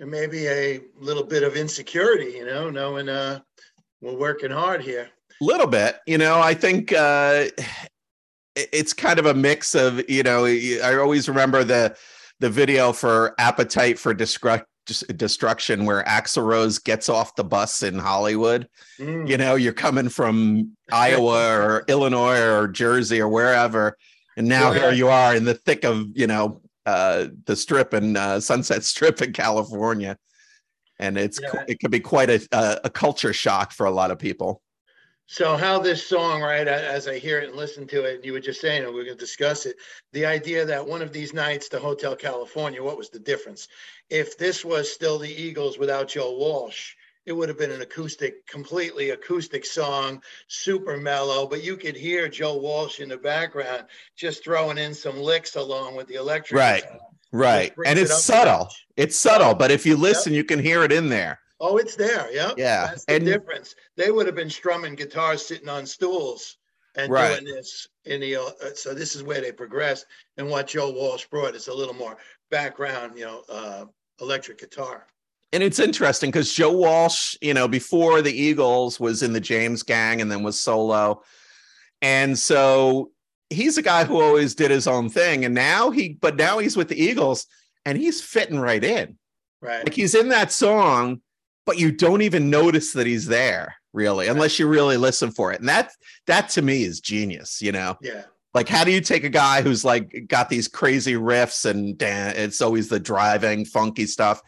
[0.00, 3.40] And maybe a little bit of insecurity, you know, knowing uh,
[4.00, 5.08] we're working hard here.
[5.40, 7.46] A little bit you know i think uh
[8.54, 11.94] it's kind of a mix of you know i always remember the
[12.44, 14.64] the video for appetite for Destruct,
[15.16, 18.68] destruction where Axl Rose gets off the bus in Hollywood.
[18.98, 19.26] Mm.
[19.26, 23.96] You know, you're coming from Iowa or Illinois or Jersey or wherever,
[24.36, 24.80] and now Yeah.
[24.80, 28.84] here you are in the thick of you know uh, the Strip and uh, Sunset
[28.92, 30.18] Strip in California,
[30.98, 31.64] and it's Yeah.
[31.66, 34.60] it could be quite a, a a culture shock for a lot of people.
[35.26, 38.40] So how this song, right, as I hear it and listen to it, you were
[38.40, 39.76] just saying, and we're going to discuss it,
[40.12, 43.68] the idea that one of these nights, the Hotel California, what was the difference?
[44.10, 46.92] If this was still the Eagles without Joe Walsh,
[47.24, 52.28] it would have been an acoustic, completely acoustic song, super mellow, but you could hear
[52.28, 53.84] Joe Walsh in the background
[54.14, 56.60] just throwing in some licks along with the electric.
[56.60, 56.82] Right.
[56.82, 56.98] guitar.
[57.32, 58.68] Right, and it's subtle.
[58.96, 61.40] It's subtle, but if you listen, you can hear it in there.
[61.60, 62.28] Oh, it's there.
[62.32, 62.52] Yeah.
[62.56, 63.74] Yeah, That's the and- difference.
[63.96, 66.56] They would have been strumming guitars sitting on stools
[66.96, 67.40] and Right.
[67.40, 70.06] doing this in the, uh, so this is where they progressed.
[70.36, 72.16] And what Joe Walsh brought is a little more
[72.50, 73.84] background, you know, uh,
[74.20, 75.06] electric guitar.
[75.52, 79.84] and it's interesting because Joe Walsh, you know, before the Eagles was in the James
[79.84, 81.22] Gang and then was solo.
[82.02, 83.12] And so
[83.50, 85.44] he's a guy who always did his own thing.
[85.44, 87.46] And now he, but now he's with the Eagles
[87.86, 89.16] and he's fitting right in.
[89.60, 89.84] Right.
[89.84, 91.20] Like he's in that song,
[91.66, 95.60] but you don't even notice that he's there really, unless you really listen for it.
[95.60, 95.92] And that,
[96.26, 97.96] that to me is genius, you know?
[98.02, 98.24] Yeah.
[98.52, 102.34] Like, how do you take a guy who's like got these crazy riffs and dan-
[102.36, 104.40] it's always the driving, funky stuff,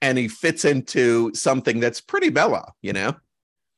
[0.00, 3.14] and he fits into something that's pretty mellow, you know?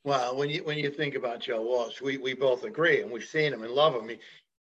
[0.03, 3.25] Well, when you, when you think about Joe Walsh, we, we both agree and we've
[3.25, 4.09] seen him and love him.
[4.09, 4.19] He,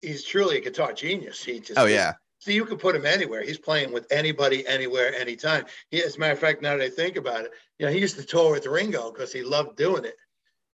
[0.01, 1.43] he's truly a guitar genius.
[1.43, 3.41] He just, Oh yeah, So you could put him anywhere.
[3.43, 5.65] He's playing with anybody, anywhere, anytime.
[5.89, 7.99] He, as a matter of fact, now that I think about it, you know, he
[7.99, 10.15] used to tour with Ringo because he loved doing it.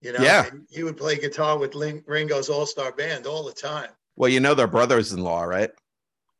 [0.01, 0.47] You know, Yeah.
[0.47, 3.91] And he would play guitar with Ling- Ringo's All Star Band all the time.
[4.17, 5.71] well, you know they're brothers-in-law, right?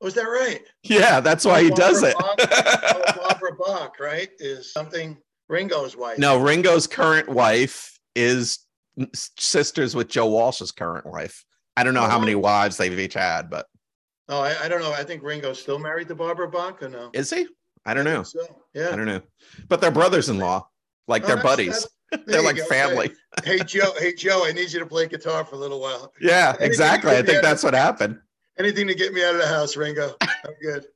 [0.01, 0.61] Oh, Was that right?
[0.85, 2.17] Yeah, that's why he does it.
[2.19, 4.31] Bach, oh, Barbara Bach, right?
[4.39, 6.19] Is something Ringo's wife.
[6.19, 8.61] no, Ringo's current wife is
[9.15, 11.45] sisters with Joe Walsh's current wife.
[11.77, 13.67] I don't know how oh, many wives they've each had, but
[14.29, 14.93] Oh, I, I don't know.
[14.93, 17.11] I think Ringo's still married to Barbara Bach or no?
[17.13, 17.47] is he?
[17.87, 18.23] I don't know.
[18.23, 18.41] So,
[18.75, 18.91] yeah.
[18.93, 19.23] I don't know.
[19.69, 20.67] But they're brothers-in-law,
[21.07, 21.87] like Oh, they're buddies.
[22.27, 22.65] They're like go.
[22.65, 23.13] family.
[23.45, 26.11] Hey Joe, hey Joe, I need you to play guitar for a little while.
[26.19, 27.11] Yeah, Anything exactly.
[27.15, 28.19] I think that's of- what happened.
[28.59, 30.17] Anything to get me out of the house, Ringo.
[30.23, 30.87] I'm good.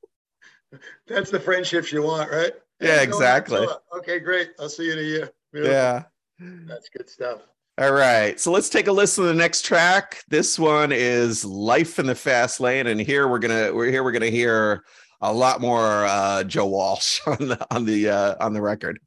[1.07, 2.53] That's the friendships you want, right?
[2.81, 3.67] Yeah, exactly.
[3.99, 4.53] Okay, great.
[4.59, 5.31] I'll see you in a year.
[5.53, 5.75] Beautiful.
[5.77, 6.03] Yeah.
[6.41, 7.43] That's good stuff.
[7.79, 8.39] All right.
[8.39, 10.23] So let's take a listen to the next track.
[10.29, 12.87] This one is Life in the Fast Lane.
[12.87, 14.85] And here we're gonna we're here we're gonna hear
[15.23, 19.01] a lot more uh Joe Walsh on the on the uh on the record.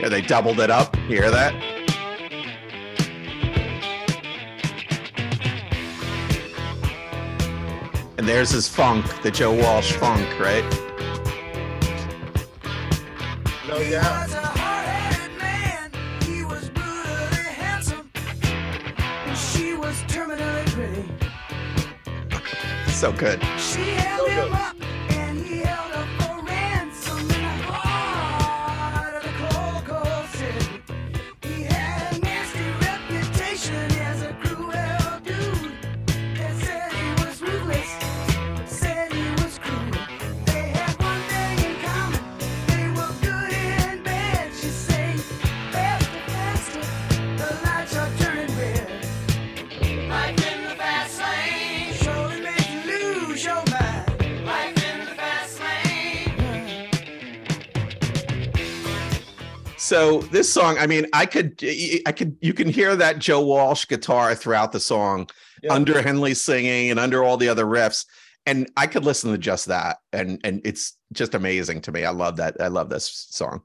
[0.00, 0.96] Yeah, they doubled it up.
[0.96, 1.71] You hear that?
[8.18, 10.64] And there's his funk, the Joe Walsh funk, right?
[13.68, 14.26] No He doubt.
[14.28, 15.32] was a hard-headed
[59.92, 61.62] So this song, I mean, I could,
[62.06, 65.28] I could, you can hear that Joe Walsh guitar throughout the song,
[65.62, 65.74] Yeah.
[65.74, 68.06] under Henley singing and under all the other riffs,
[68.46, 72.06] and I could listen to just that, and and it's just amazing to me.
[72.06, 72.56] I love that.
[72.58, 73.64] I love this song.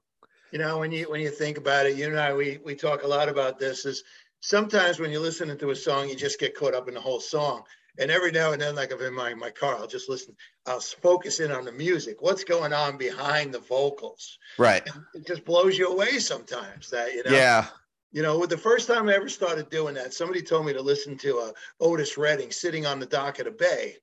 [0.52, 3.04] You know, when you when you think about it, you and I we we talk
[3.04, 3.86] a lot about this.
[3.86, 4.04] Is
[4.42, 7.22] sometimes when you're listening to a song, you just get caught up in the whole
[7.22, 7.64] song.
[8.00, 10.36] And every now and then, like I'm in my, my car, I'll just listen.
[10.66, 12.18] I'll focus in on the music.
[12.22, 14.38] What's going on behind the vocals?
[14.58, 14.88] Right.
[15.14, 16.90] It just blows you away sometimes.
[16.90, 17.32] That you know.
[17.32, 17.66] Yeah.
[18.14, 20.82] You know, with the first time I ever started doing that, somebody told me to
[20.82, 23.98] listen to uh, Otis Redding sitting on the dock of the bay.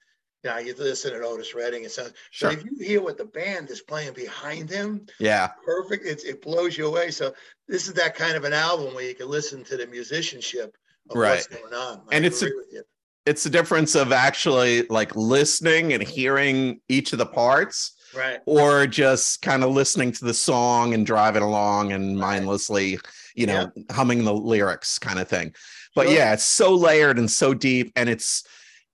[0.45, 2.13] Now you listen to Otis Redding, it sounds.
[2.31, 2.51] Sure.
[2.51, 5.49] But if you hear what the band is playing behind him, Yeah.
[5.65, 6.05] perfect.
[6.07, 7.11] It's, it blows you away.
[7.13, 7.33] So
[7.67, 10.77] this is that kind of an album where you can listen to the musicianship
[11.09, 12.03] of what's going on.
[12.13, 12.83] I And it's a- with you.
[13.27, 18.41] It's the difference of actually like listening and hearing each of the parts, right.
[18.47, 22.99] or just kind of listening to the song and driving along and mindlessly,
[23.35, 25.55] you know, humming the lyrics kind of thing.
[25.95, 26.17] But Sure.
[26.17, 28.45] yeah, it's so layered and so deep, and it's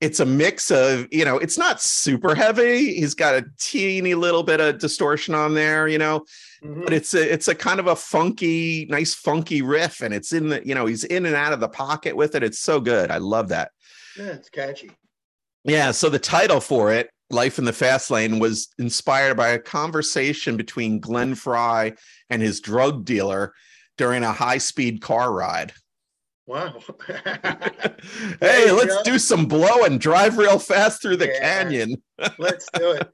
[0.00, 2.94] it's a mix of you know, it's not super heavy.
[2.94, 6.24] He's got a teeny little bit of distortion on there, you know,
[6.64, 6.84] Mhm.
[6.84, 10.48] but it's a it's a kind of a funky, nice funky riff, and it's in
[10.50, 12.42] the you know he's in and out of the pocket with it.
[12.44, 13.10] It's so good.
[13.10, 13.72] I love that.
[14.16, 14.90] Yeah, it's catchy.
[15.64, 15.90] Yeah.
[15.90, 20.56] So the title for it, Life in the Fast Lane, was inspired by a conversation
[20.56, 21.92] between Glenn Frey
[22.28, 23.52] and his drug dealer
[23.98, 25.72] during a high speed car ride.
[26.46, 26.80] Wow.
[28.40, 29.02] hey, let's go.
[29.04, 31.38] do some blow and drive real fast through the Yeah.
[31.62, 32.02] canyon.
[32.38, 33.08] Let's do it.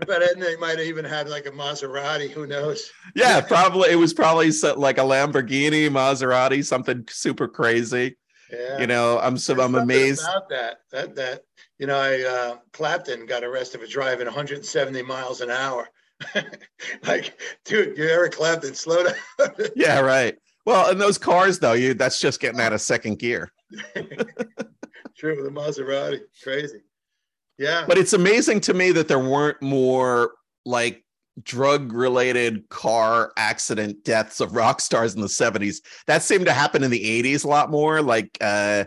[0.00, 2.30] But then they might have even had like a Maserati.
[2.30, 2.90] Who knows?
[3.14, 8.18] Yeah, probably it was probably like a Lamborghini, Maserati, something super crazy.
[8.52, 8.78] Yeah.
[8.80, 10.22] You know, I'm so There's I'm amazed.
[10.22, 10.78] about that.
[10.92, 11.42] That that
[11.78, 15.88] you know, I uh, Clapton got arrested for driving 170 miles an hour.
[17.06, 18.74] like, dude, you're Eric Clapton.
[18.74, 19.14] Slow down.
[19.76, 20.36] Yeah, right.
[20.64, 23.52] Well, in those cars though, you that's just getting out of second gear.
[25.16, 26.80] True, with the Maserati, crazy.
[27.58, 30.32] Yeah, But it's amazing to me that there weren't more
[30.66, 31.02] like
[31.42, 35.76] drug related car accident deaths of rock stars in the 70s.
[36.06, 38.02] That seemed to happen in the 80s a lot more.
[38.02, 38.84] Like uh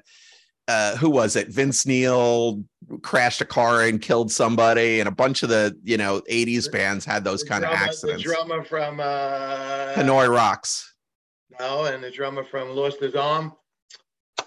[0.68, 1.50] uh who was it?
[1.50, 2.64] Vince Neil
[3.02, 7.06] crashed a car and killed somebody, and a bunch of the you know 80s bands
[7.06, 8.24] had those The kind of accidents.
[8.24, 10.94] The drummer from uh, Hanoi Rocks.
[11.60, 13.54] No, and the drummer from Lost His Arm,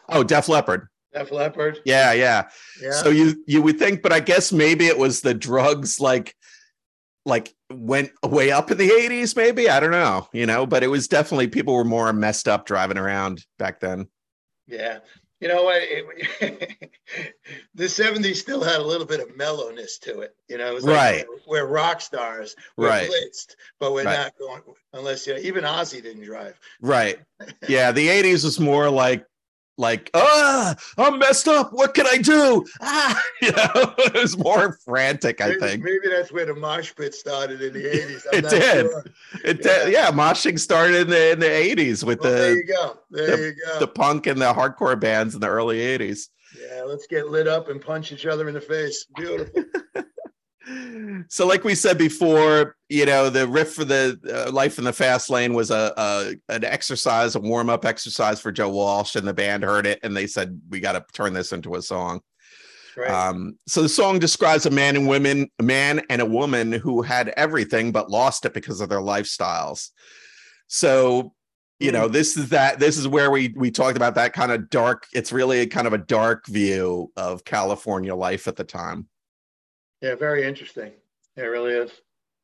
[0.09, 0.89] Oh, Def Leppard.
[1.13, 1.81] Def Leppard.
[1.85, 2.49] Yeah, yeah.
[2.81, 2.93] Yeah.
[2.93, 6.35] So you you would think, but I guess maybe it was the drugs like
[7.25, 9.69] like went way up in the 80s, maybe.
[9.69, 12.99] I don't know, you know, but it was definitely people were more messed up driving
[12.99, 14.09] around back then.
[14.67, 14.99] Yeah.
[15.41, 15.83] You know what?
[17.75, 20.35] The 70s still had a little bit of mellowness to it.
[20.49, 21.25] You know, it was like Right.
[21.47, 22.55] we're, we're rock stars.
[22.77, 23.11] We're Right.
[23.11, 24.17] blitzed, but we're Right.
[24.19, 24.63] not going
[24.93, 26.59] unless you know, even Ozzy didn't drive.
[26.81, 27.19] Right.
[27.69, 29.27] Yeah, the 80s was more like
[29.79, 31.73] like, ah, I'm messed up.
[31.73, 32.65] What can I do?
[32.81, 35.83] Ah, you know, it was more frantic, I maybe, think.
[35.85, 38.23] maybe that's where the mosh pit started in the 80s.
[38.33, 38.87] I'm It not did.
[38.87, 39.05] sure.
[39.45, 39.83] It Yeah.
[39.85, 39.89] yeah.
[39.89, 42.99] yeah, moshing started in the in the 80s with Well, there the you go.
[43.11, 43.79] There you go.
[43.81, 46.29] the punk and the hardcore bands in the early 80s.
[46.61, 49.07] yeah, let's get lit up and punch each other in the face.
[49.17, 49.65] Beautiful.
[51.29, 54.93] so like we said before you know the riff for the uh, life in the
[54.93, 59.35] fast lane was a, a an exercise a warm-up exercise for joe walsh and the
[59.35, 62.21] band heard it and they said we got to turn this into a song.
[62.95, 63.11] Right.
[63.11, 67.03] um, so the song describes a man and women a man and a woman who
[67.03, 69.89] had everything but lost it because of their lifestyles.
[70.69, 71.33] So
[71.83, 74.71] you know this is that this is where we we talked about that kind of
[74.71, 79.09] dark it's really a kind of a dark view of california life at the time
[80.03, 80.93] yeah, very interesting.
[81.37, 81.91] It really is.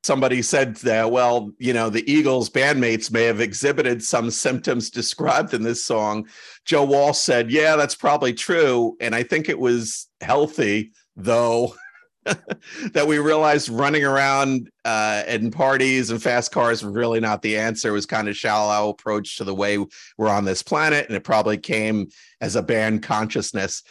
[0.05, 5.53] somebody said that, well, you know, the Eagles bandmates may have exhibited some symptoms described
[5.53, 6.27] in this song.
[6.65, 8.97] Joe Walsh said, yeah, that's probably true.
[9.01, 11.75] And I think it was healthy, though,
[12.25, 17.59] that we realized running around uh, in parties and fast cars were really not the
[17.59, 17.91] answer.
[17.91, 19.85] It was kind of shallow approach to the way
[20.17, 21.07] we're on this planet.
[21.07, 22.09] And it probably came
[22.41, 23.83] as a band consciousness.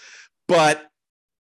[0.47, 0.83] But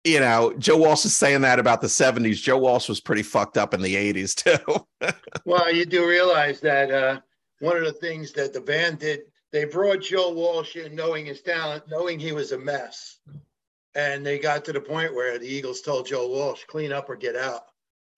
[0.07, 2.41] you know, Joe Walsh is saying that about the 70s.
[2.41, 4.85] Joe Walsh was pretty fucked up in the 80s too.
[5.45, 7.21] Well, you do realize that uh,
[7.59, 9.21] one of the things that the band did,
[9.53, 13.19] they brought Joe Walsh in knowing his talent, knowing he was a mess.
[13.95, 17.15] And they got to the point where the Eagles told Joe Walsh, clean up or
[17.15, 17.61] get out.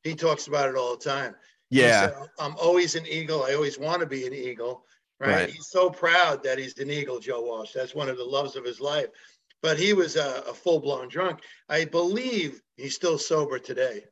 [0.03, 1.35] He talks about it all the time.
[1.69, 2.07] Yeah.
[2.07, 3.43] said, I'm always an Eagle.
[3.43, 4.85] I always want to be an Eagle.
[5.19, 5.29] Right?
[5.29, 5.49] Right.
[5.49, 7.73] He's so proud that he's an Eagle, Joe Walsh.
[7.73, 9.07] That's one of the loves of his life.
[9.62, 11.39] But he was a, a full blown drunk.
[11.68, 14.05] I believe he's still sober today.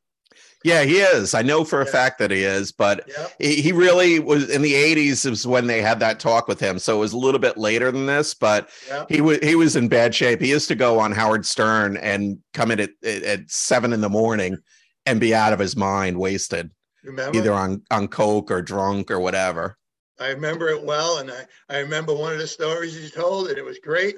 [0.64, 1.34] Yeah, he is.
[1.34, 1.92] I know for a Yeah.
[1.92, 3.32] fact that he is, but Yep.
[3.40, 6.80] he, he really was in the 80s is when they had that talk with him.
[6.80, 9.08] So it was a little bit later than this, but Yep.
[9.10, 10.42] he was he was in bad shape.
[10.42, 14.02] He used to go on Howard Stern and come in at, at, at seven in
[14.02, 14.58] the morning
[15.06, 16.70] and be out of his mind, wasted,
[17.04, 17.38] Remember?
[17.38, 19.78] either on, on coke or drunk or whatever.
[20.20, 23.58] I remember it well, and I, I remember one of the stories he told, and
[23.58, 24.18] it was great.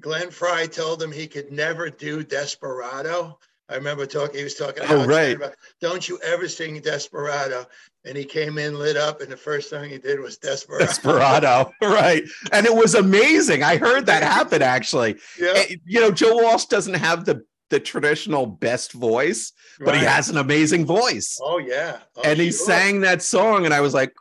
[0.00, 3.38] Glenn Frey told him he could never do Desperado.
[3.68, 5.36] I remember talking, he was talking Oh, right.
[5.36, 7.66] about, don't you ever sing Desperado.
[8.04, 10.86] And he came in lit up, and the first thing he did was Desperado.
[10.86, 12.22] Desperado, right?
[12.52, 13.64] And it was amazing.
[13.64, 15.16] I heard that happen actually.
[15.40, 20.28] yeah, You know, Joe Walsh doesn't have the the traditional best voice, but he has
[20.30, 21.36] an amazing voice.
[21.42, 21.98] Oh, yeah.
[22.14, 22.64] Oh, and he sure.
[22.64, 24.12] sang that song, and I was like,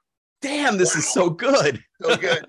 [0.42, 2.44] "Damn, this is so good." so good.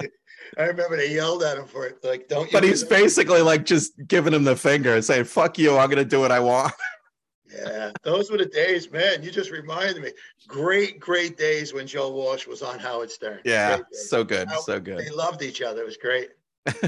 [0.58, 2.50] I remember they yelled at him for it, like, don't?
[2.50, 6.04] But he's basically like just giving him the finger and saying, "Fuck you, I'm gonna
[6.04, 6.72] do what I want."
[7.50, 9.22] Yeah, those were the days, man.
[9.22, 10.12] You just reminded me.
[10.46, 13.40] Great, great days when Joe Walsh was on Howard Stern.
[13.42, 14.98] Yeah, so good, so good.
[14.98, 15.80] They loved each other.
[15.80, 16.28] It was great.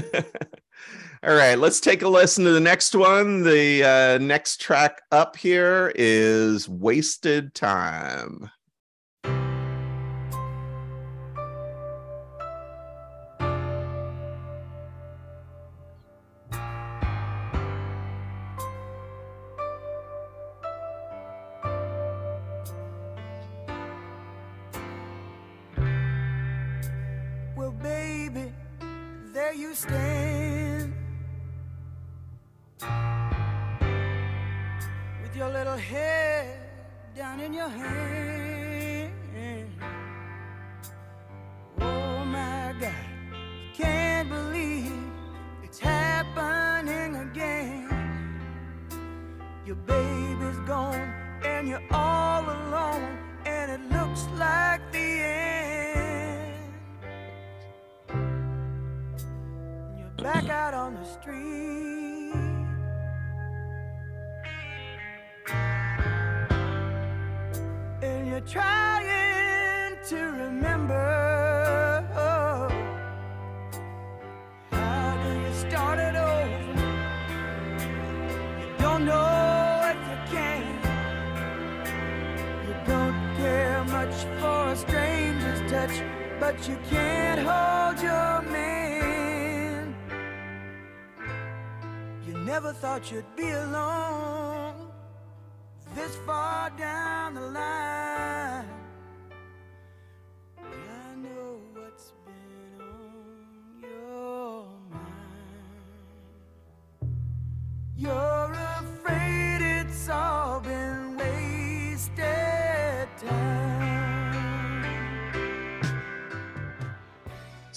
[1.23, 3.43] All right, let's take a listen to the next one.
[3.43, 8.49] The uh, next track up here is Wasted Time.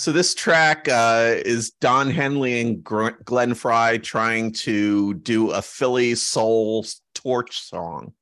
[0.05, 6.15] So this track uh, is Don Henley and Glenn Frey trying to do a Philly
[6.15, 6.85] soul
[7.15, 8.13] torch song.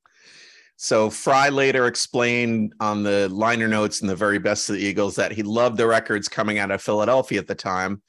[0.77, 5.17] So Frey later explained on the liner notes in the very best of the Eagles
[5.17, 8.01] that he loved the records coming out of Philadelphia at the time.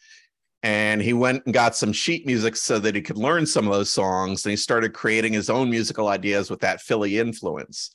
[0.62, 3.72] And he went and got some sheet music so that he could learn some of
[3.72, 4.44] those songs.
[4.44, 7.90] And he started creating his own musical ideas with that Philly influence.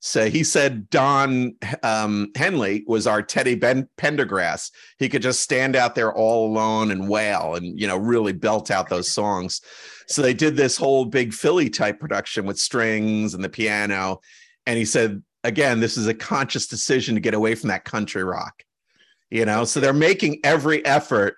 [0.00, 4.70] So he said Don um, Henley was our Teddy ben- Pendergrass.
[4.98, 8.70] He could just stand out there all alone and wail and, you know, really belt
[8.70, 9.60] out those songs.
[10.06, 14.20] So they did this whole big Philly type production with strings and the piano.
[14.66, 18.22] And he said, again, this is a conscious decision to get away from that country
[18.22, 18.62] rock,
[19.30, 19.64] you know?
[19.64, 21.36] So they're making every effort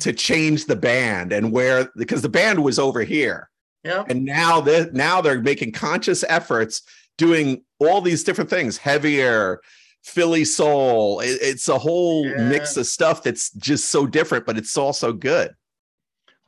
[0.00, 3.50] to change the band and where, because the band was over here
[3.84, 4.04] Yeah.
[4.08, 6.82] and now they now they're making conscious efforts
[7.24, 9.60] doing all these different things heavier
[10.02, 12.48] philly soul It- it's a whole Yeah.
[12.48, 15.50] mix of stuff that's just so different but it's also good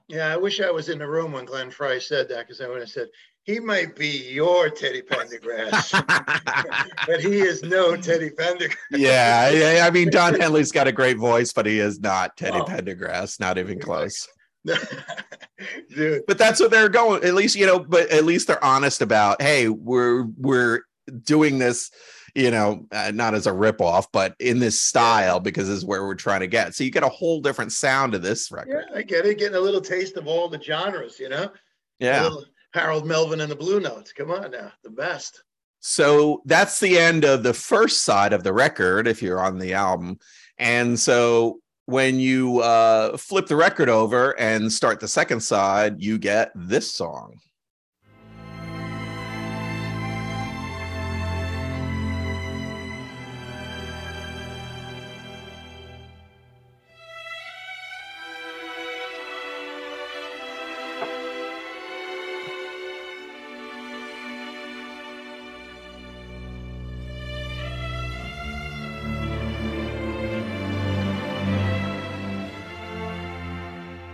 [0.09, 0.33] Yeah.
[0.33, 2.81] I wish I was in the room when Glenn Frey said that because I would
[2.81, 3.09] have said,
[3.45, 4.09] he might be
[4.39, 5.91] your Teddy Pendergrass,
[7.07, 8.77] but he is no Teddy Pendergrass.
[8.93, 12.59] yeah I, I mean don henley's got a great voice but he is not teddy
[12.61, 12.65] Oh.
[12.65, 14.27] pendergrass not even close
[15.95, 16.23] Dude.
[16.27, 19.43] but that's what they're going at least you know but at least they're honest about
[19.43, 20.83] hey we're we're
[21.23, 21.91] doing this
[22.35, 26.05] you know uh, not as a ripoff but in this style because this is where
[26.05, 28.85] we're trying to get so you get a whole different sound to this record.
[28.91, 29.39] Yeah, I get it.
[29.39, 31.51] Getting a little taste of all the genres, you know?
[31.99, 32.31] Yeah
[32.73, 34.13] Harold Melvin and the Blue Notes.
[34.13, 34.73] Come on now.
[34.83, 35.43] The best.
[35.81, 39.75] so that's the end of the first side of the record if you're on the
[39.75, 40.19] album
[40.59, 46.19] and so when you uh flip the record over and start the second side you
[46.19, 47.39] get this song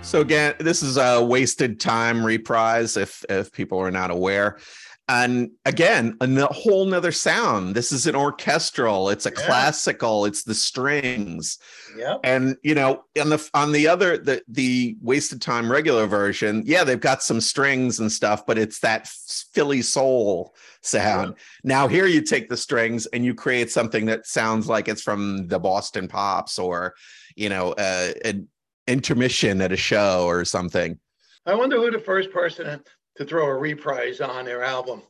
[0.08, 4.58] So again, this is a wasted time reprise if if people are not aware.
[5.06, 7.74] And again, a whole nother sound.
[7.74, 9.46] This is an orchestral, it's a Yeah.
[9.46, 11.58] classical, it's the strings.
[11.98, 12.20] Yep.
[12.24, 16.84] And you know, on the on the other the the wasted time regular version, yeah,
[16.84, 19.06] they've got some strings and stuff, but it's that
[19.52, 21.34] Philly soul sound.
[21.64, 25.48] Now here you take the strings and you create something that sounds like it's from
[25.48, 26.94] the Boston Pops or
[27.36, 28.48] you know, uh, an
[28.88, 30.98] intermission at a show or something.
[31.46, 32.80] I wonder who the first person
[33.16, 35.02] to throw a reprise on their album.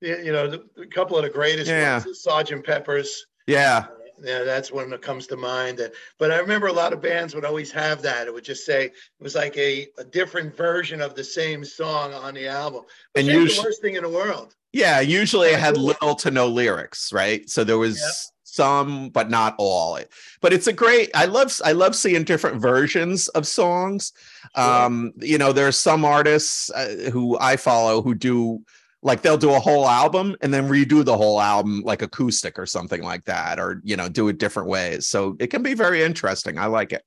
[0.00, 2.02] You know, the, a couple of the greatest Yeah.
[2.04, 3.26] ones, Sergeant Pepper's.
[3.46, 3.86] Yeah.
[4.22, 5.80] Yeah, that's one that comes to mind.
[6.18, 8.26] But I remember a lot of bands would always have that.
[8.26, 12.14] It would just say it was like a, a different version of the same song
[12.14, 12.84] on the album.
[13.14, 14.54] And And you usu- the worst thing in the world.
[14.72, 17.48] Yeah, usually it had little to no lyrics, right?
[17.48, 18.32] So there was.
[18.56, 20.00] Some, but not all.
[20.40, 21.10] But it's a great.
[21.14, 21.60] I love.
[21.64, 24.12] I love seeing different versions of songs.
[24.54, 28.62] Um, you know, there are some artists uh, who I follow who do
[29.02, 32.66] like they'll do a whole album and then redo the whole album like acoustic or
[32.66, 35.06] something like that, or you know, do it different ways.
[35.06, 36.58] So it can be very interesting.
[36.58, 37.04] I like it.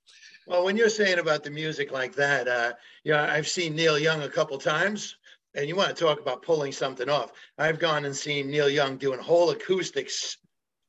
[0.47, 2.73] Well, when you're saying about the music like that, uh,
[3.03, 5.15] you know, I've seen Neil Young a couple times,
[5.55, 7.33] and you want to talk about pulling something off.
[7.59, 10.38] I've gone and seen Neil Young doing whole acoustics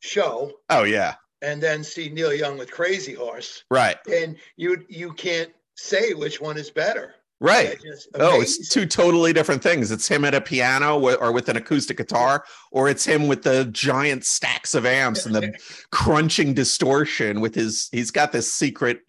[0.00, 5.12] show, Oh yeah, and then see Neil Young with Crazy Horse, right, and you you
[5.12, 7.14] can't say which one is better.
[7.40, 7.78] right.
[8.16, 9.90] Oh, it's two totally different things.
[9.90, 13.64] It's him at a piano or with an acoustic guitar, or it's him with the
[13.72, 15.54] giant stacks of amps and the
[15.90, 17.88] crunching distortion with his.
[17.92, 19.00] He's got this secret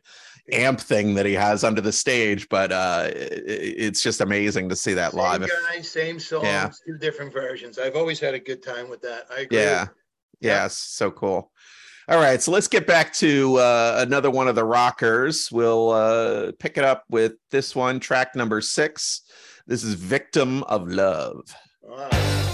[0.54, 4.94] amp thing that he has under the stage, but uh, it's just amazing to see
[4.94, 5.42] that Same live.
[5.50, 6.70] Guy, same songs, Yeah.
[6.86, 7.78] two different versions.
[7.80, 9.26] I've always had a good time with that.
[9.30, 9.60] I agree.
[9.60, 9.88] yeah,
[10.42, 11.52] yeah, so cool.
[12.08, 15.50] All right, so let's get back to uh, another one of the rockers.
[15.52, 19.22] We'll uh, pick it up with this one, track number six.
[19.68, 22.51] This is "Victim of Love." Wow.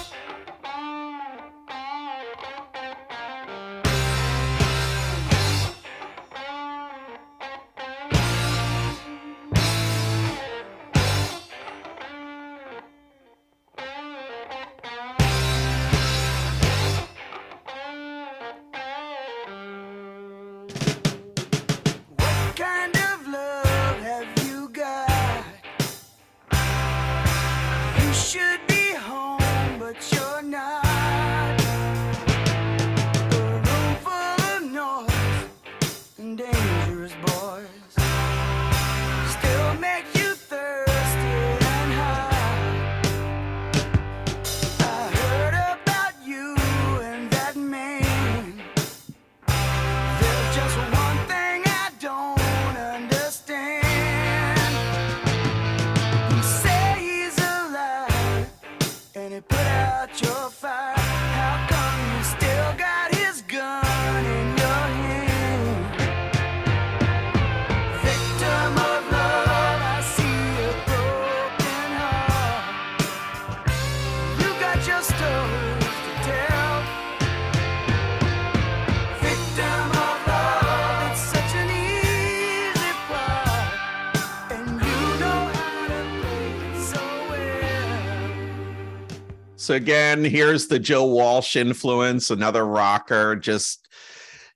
[89.68, 93.86] So again, here's the Joe Walsh influence, another rocker, just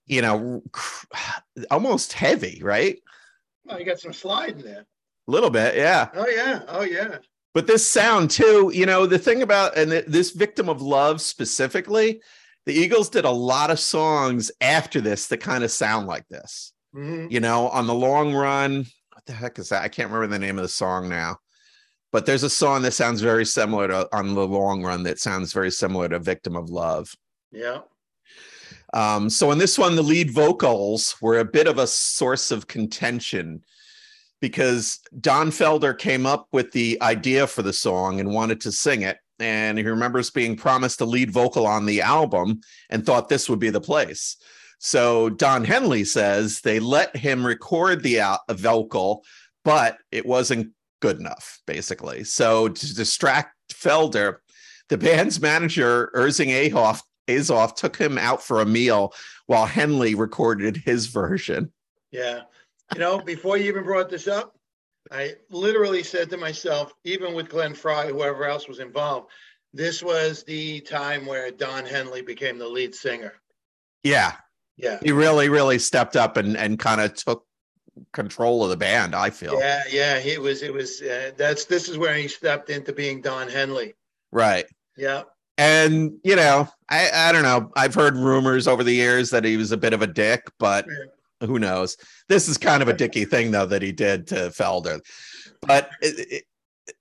[0.05, 0.64] you know,
[1.70, 2.97] almost heavy, right?
[3.68, 4.86] Oh, you got some slide in there.
[5.28, 6.07] A little bit, yeah.
[6.14, 6.62] Oh yeah.
[6.70, 7.18] Oh yeah.
[7.53, 12.22] But this sound too, you know, the thing about and this victim of love specifically,
[12.66, 16.72] the Eagles did a lot of songs after this that kind of sound like this.
[16.93, 19.84] hmm You know, on the long run, what the heck is that?
[19.84, 21.36] I can't remember the name of the song now.
[22.12, 25.53] But there's a song that sounds very similar to on the long run that sounds
[25.53, 27.14] very similar to Victim of Love.
[27.51, 27.80] Yeah.
[28.93, 32.68] Um, so in this one, the lead vocals were a bit of a source of
[32.68, 33.64] contention
[34.41, 39.03] because Don Felder came up with the idea for the song and wanted to sing
[39.03, 39.18] it.
[39.39, 43.59] And he remembers being promised a lead vocal on the album and thought this would
[43.59, 44.38] be the place.
[44.80, 49.24] So Don Henley says they let him record the al- vocal,
[49.64, 52.24] but it wasn't good enough, basically.
[52.24, 54.38] So to distract Felder,
[54.89, 59.14] the band's manager, Irving Ahoff, Azoff took him out for a meal
[59.47, 61.72] while Henley recorded his version.
[62.12, 62.41] Yeah.
[62.93, 64.56] You know, before you even brought this up,
[65.12, 69.30] I literally said to myself, even with Glenn Frey, whoever else was involved,
[69.74, 73.34] this was the time where Don Henley became the lead singer.
[74.04, 74.34] Yeah,
[74.78, 74.99] Yeah.
[75.02, 77.45] he really, really stepped up and, and kind of took
[78.13, 79.59] control of the band, I feel.
[79.59, 80.61] Yeah, yeah, he was.
[80.61, 81.01] It was.
[81.01, 81.65] Uh, that's.
[81.65, 83.95] This is where he stepped into being Don Henley.
[84.31, 84.65] Right.
[84.97, 85.23] Yeah,
[85.57, 87.71] And, you know, I, I don't know.
[87.75, 90.85] I've heard rumors over the years that he was a bit of a dick, but
[91.41, 91.97] who knows?
[92.27, 94.99] This is kind of a dicky thing, though, that he did to Felder.
[95.61, 96.43] But it,
[96.87, 96.93] it,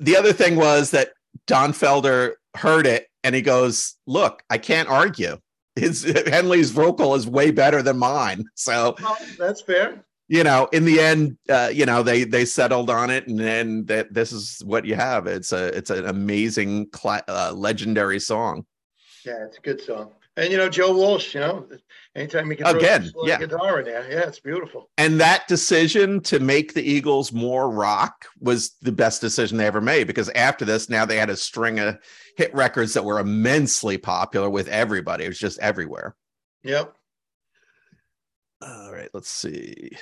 [0.00, 1.10] the other thing was that
[1.46, 5.38] Don Felder heard it and he goes, Look, I can't argue.
[5.76, 8.44] His Henley's vocal is way better than mine.
[8.54, 10.04] So Well, that's fair.
[10.28, 13.86] You know, in the end, uh, you know, they they settled on it, and then
[13.86, 15.26] that this is what you have.
[15.26, 18.66] It's a it's an amazing, cla- uh, legendary song.
[19.24, 20.12] Yeah, it's a good song.
[20.36, 21.66] And you know, Joe Walsh, you know,
[22.14, 23.38] anytime you can Again, yeah.
[23.38, 24.90] guitar in there, yeah, it's beautiful.
[24.96, 29.80] And that decision to make the Eagles more rock was the best decision they ever
[29.80, 31.98] made because after this, now they had a string of
[32.36, 35.24] hit records that were immensely popular with everybody.
[35.24, 36.14] It was just everywhere.
[36.62, 36.94] Yep.
[38.60, 39.92] All right, let's see.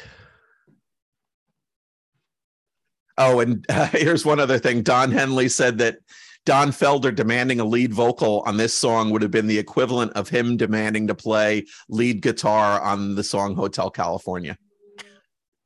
[3.19, 4.83] Oh, and uh, here's one other thing.
[4.83, 5.99] Don Henley said that
[6.45, 10.29] Don Felder demanding a lead vocal on this song would have been the equivalent of
[10.29, 14.57] him demanding to play lead guitar on the song Hotel California.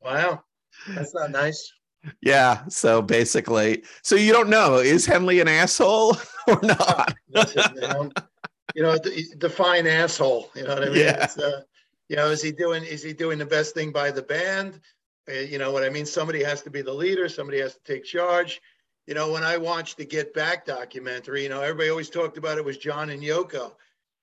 [0.03, 0.43] Wow.
[0.89, 1.71] That's not nice.
[2.23, 6.17] Yeah, so basically, so you don't know is Henley an asshole
[6.49, 7.15] or not?
[7.75, 8.11] You know,
[8.75, 10.51] you know, d- define asshole.
[10.55, 10.97] You know what I mean?
[10.99, 11.27] Yeah.
[11.39, 11.61] Uh,
[12.11, 14.81] you know, is he doing is he doing the best thing by the band?
[15.31, 16.05] Uh, you know what I mean?
[16.05, 17.29] Somebody has to be the leader.
[17.29, 18.61] Somebody has to take charge.
[19.07, 22.59] You know, when I watched the Get Back documentary, you know, everybody always talked about
[22.59, 23.75] it was John and Yoko.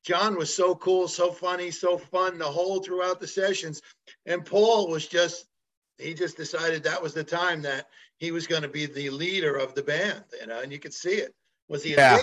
[0.03, 3.81] John was so cool, so funny, so fun the whole throughout the sessions,
[4.25, 5.45] and Paul was just
[5.97, 9.55] he just decided that was the time that he was going to be the leader
[9.55, 10.25] of the band.
[10.41, 11.33] You know, and you could see it.
[11.69, 12.21] Was he a Yeah.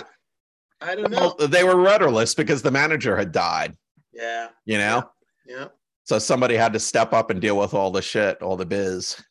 [0.79, 1.33] I don't know.
[1.39, 3.75] Well, they were rudderless because the manager had died,
[4.13, 4.49] Yeah.
[4.65, 5.09] you know?
[5.45, 5.67] Yeah.
[6.03, 9.21] So somebody had to step up and deal with all the shit, all the biz.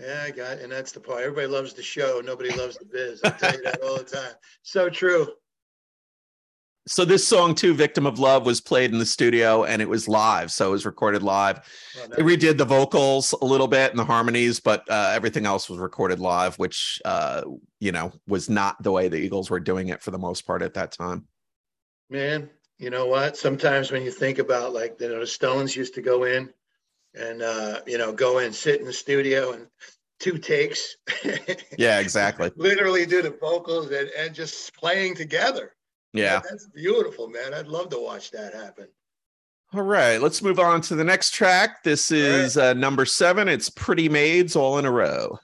[0.00, 1.22] Yeah, I got, and that's the part.
[1.22, 2.20] Everybody loves the show.
[2.24, 3.20] Nobody loves the biz.
[3.24, 4.32] I tell you that all the time.
[4.62, 5.28] So true.
[6.88, 10.06] So this song too, "Victim of Love," was played in the studio and it was
[10.06, 11.60] live, so it was recorded live.
[11.96, 15.68] Well, They redid the vocals a little bit and the harmonies, but uh, everything else
[15.68, 17.42] was recorded live, which uh,
[17.80, 20.62] you know was not the way the Eagles were doing it for the most part
[20.62, 21.26] at that time.
[22.08, 23.36] Man, you know what?
[23.36, 26.52] Sometimes when you think about like you know the Stones used to go in
[27.14, 29.66] and uh, you know go in, sit in the studio and
[30.20, 30.96] two takes.
[31.78, 32.50] Yeah, exactly.
[32.56, 35.74] Literally do the vocals and, and just playing together.
[36.14, 36.40] Yeah.
[36.48, 37.52] That's beautiful, man.
[37.52, 38.88] I'd love to watch that happen.
[39.74, 41.82] All right, let's move on to the next track.
[41.82, 42.24] This All right.
[42.24, 43.48] is uh, number seven.
[43.48, 45.38] It's "Pretty Maids All in a Row."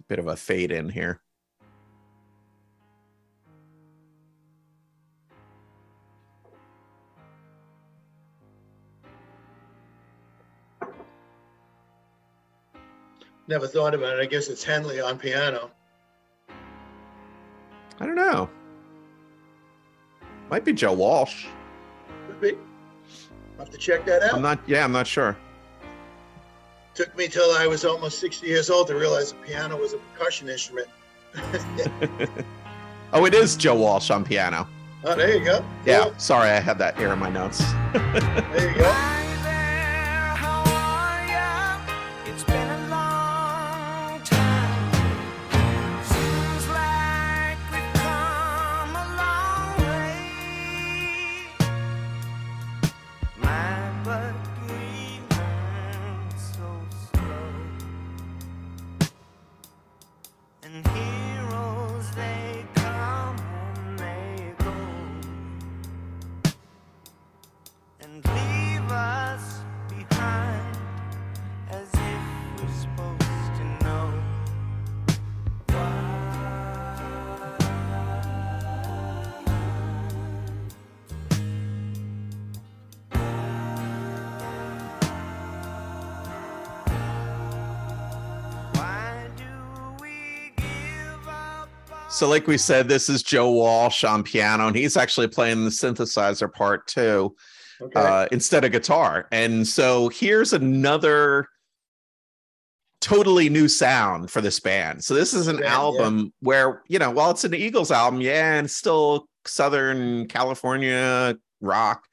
[0.00, 1.20] A bit of a fade in here.
[13.46, 14.22] Never thought about it.
[14.22, 15.70] I guess it's Henley on piano.
[17.98, 18.48] I don't know.
[20.48, 21.46] Might be Joe Walsh.
[22.28, 22.52] Could be.
[23.58, 24.34] I'll have to check that out.
[24.34, 24.60] I'm not.
[24.68, 25.36] Yeah, I'm not sure.
[27.00, 29.96] Took me till I was almost 60 years old to realize the piano was a
[29.96, 30.86] percussion instrument.
[33.12, 34.68] Oh, it is Joe Walsh on piano.
[35.02, 35.64] Oh, there you go.
[35.84, 36.16] Yeah.
[36.18, 37.58] Sorry, I had that here in my notes.
[37.92, 39.16] There you go.
[92.20, 95.70] So, like we said, this is Joe Walsh on piano, and he's actually playing the
[95.70, 97.34] synthesizer part too,
[97.80, 97.98] Okay.
[97.98, 99.26] uh, instead of guitar.
[99.32, 101.48] And so, here's another
[103.00, 105.02] totally new sound for this band.
[105.02, 105.74] So, this is an yeah.
[105.74, 112.04] album where, you know, while it's an Eagles album, yeah, and still Southern California rock.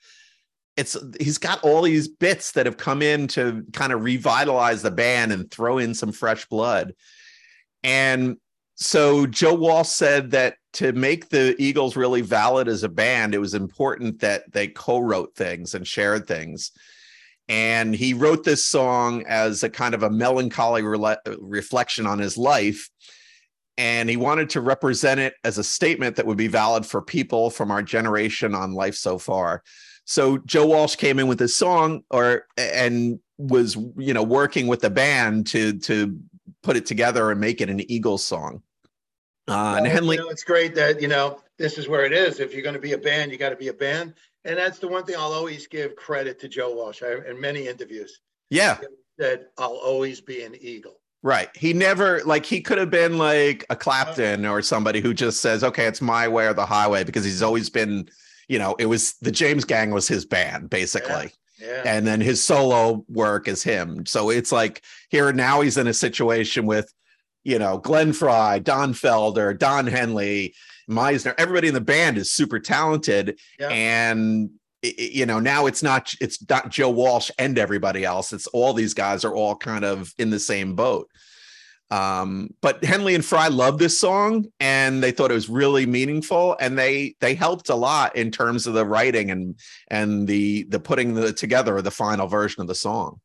[0.78, 4.92] It's he's got all these bits that have come in to kind of revitalize the
[4.92, 6.94] band and throw in some fresh blood.
[7.84, 8.38] And
[8.80, 13.40] so Joe Walsh said that to make the Eagles really valid as a band, it
[13.40, 16.72] was important that they co-wrote things and shared things.
[17.50, 22.38] And he wrote this song as a kind of a melancholy rela- reflection on his
[22.38, 22.88] life.
[23.80, 27.50] And he wanted to represent it as a statement that would be valid for people
[27.50, 29.64] from our generation on life so far.
[30.06, 34.82] So Joe Walsh came in with this song or and was you know working with
[34.82, 36.18] the band to to
[36.64, 38.62] put it together and make it an Eagles song.
[39.48, 42.40] Uh, and Henley, You know, it's great that, you know, this is where it is.
[42.40, 44.14] If you're going to be a band, you got to be a band.
[44.44, 47.68] And that's the one thing I'll always give credit to Joe Walsh I, in many
[47.68, 48.22] interviews.
[48.50, 48.78] Yeah.
[49.18, 51.00] That I'll always be an Eagle.
[51.24, 51.50] Right.
[51.56, 55.64] He never like he could have been like a Clapton or somebody who just says,
[55.64, 58.08] "Okay, it's my way or the highway," because he's always been,
[58.48, 61.82] you know, it was the James Gang was his band basically, Yeah.
[61.86, 64.06] and then his solo work is him.
[64.06, 66.94] So it's like here now he's in a situation with,
[67.48, 70.54] you know, Glenn Frey, Don Felder, Don Henley,
[70.90, 71.34] Meisner.
[71.38, 73.70] Everybody in the band is super talented, Yeah.
[73.70, 74.50] and
[74.84, 78.34] you know now it's not it's not Joe Walsh and everybody else.
[78.34, 81.10] It's all these guys are all kind of in the same boat.
[81.90, 86.58] Um, but Henley and Frey loved this song and they thought it was really meaningful
[86.60, 90.80] and they they helped a lot in terms of the writing and and the the
[90.82, 93.22] putting the together of the final version of the song.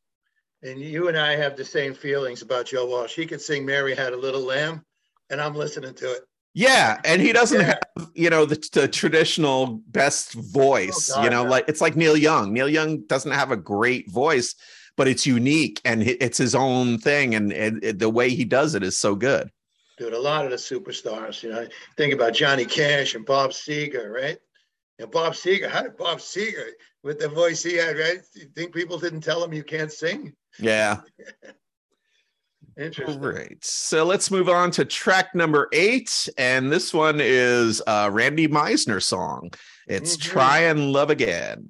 [0.63, 3.15] And you and I have the same feelings about Joe Walsh.
[3.17, 4.85] He could sing Mary Had a Little Lamb,
[5.31, 6.21] and I'm listening to it.
[6.55, 7.67] Yeah, and he doesn't Yeah.
[7.97, 11.11] have you know the, the traditional best voice.
[11.11, 11.51] Oh, God, you know, no.
[11.51, 12.53] like it's like Neil Young.
[12.53, 14.55] Neil Young doesn't have a great voice,
[14.97, 18.75] but it's unique and it's his own thing, and, and it- the way he does
[18.75, 19.51] it is so good.
[19.99, 24.11] Dude, a lot of the superstars, you know, think about Johnny Cash and Bob Seger,
[24.11, 24.39] right?
[25.07, 26.71] Bob Seger, how did Bob Seger,
[27.03, 28.21] with the voice he had, right?
[28.35, 30.35] You think people didn't tell him you can't sing?
[30.59, 31.01] Yeah.
[32.79, 33.21] Interesting.
[33.21, 33.65] Great.
[33.65, 36.29] So let's move on to track number eight.
[36.39, 39.51] And this one is a Randy Meisner song.
[39.87, 40.23] It's Mhm.
[40.23, 41.69] Try and Love Again.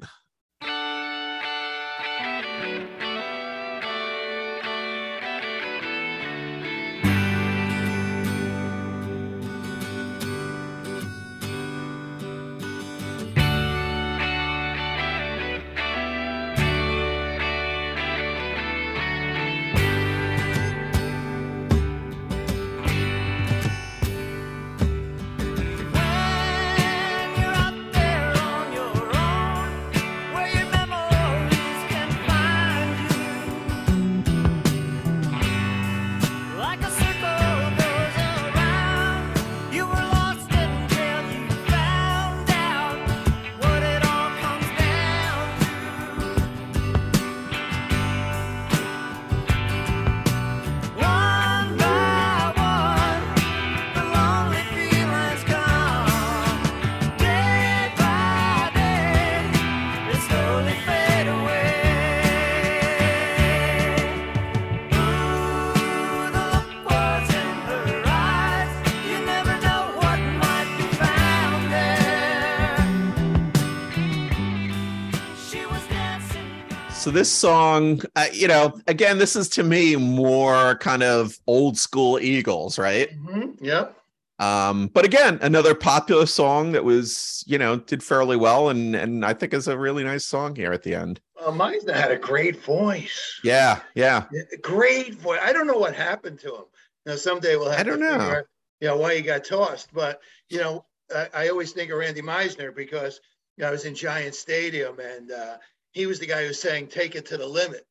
[77.13, 82.19] This song, uh, you know, again, this is to me more kind of old school
[82.19, 83.11] Eagles, right?
[83.11, 83.97] Mhm, Yep.
[84.39, 89.25] Um, but again, another popular song that was, you know, did fairly well, and and
[89.25, 91.21] I think is a really nice song here at the end.
[91.39, 93.39] Uh, Meisner had a great voice.
[93.45, 95.39] Yeah, yeah, Yeah, Great voice.
[95.43, 96.65] I don't know what happened to him.
[97.07, 98.19] Now someday we'll have I don't to know.
[98.19, 98.49] figure
[98.81, 99.93] you know, why he got tossed.
[99.93, 103.21] But you know, I, I always think of Randy Meisner because
[103.57, 105.59] you know, I was in Giant Stadium and uh,
[105.93, 107.87] he was the guy who was saying, "Take It to the Limit,"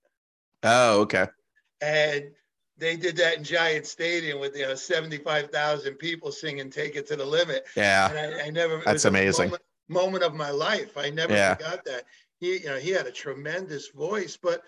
[0.64, 1.28] Oh, okay.
[1.82, 2.26] and
[2.78, 7.08] they did that in Giant Stadium with you know seventy-five thousand people singing "Take It
[7.08, 8.82] to the Limit." Yeah, And I, I never.
[8.86, 9.46] That's amazing.
[9.46, 10.98] Moment, moment of my life.
[10.98, 11.56] I never Yeah.
[11.56, 12.04] forgot that.
[12.40, 14.64] He, you know, he had a tremendous voice, but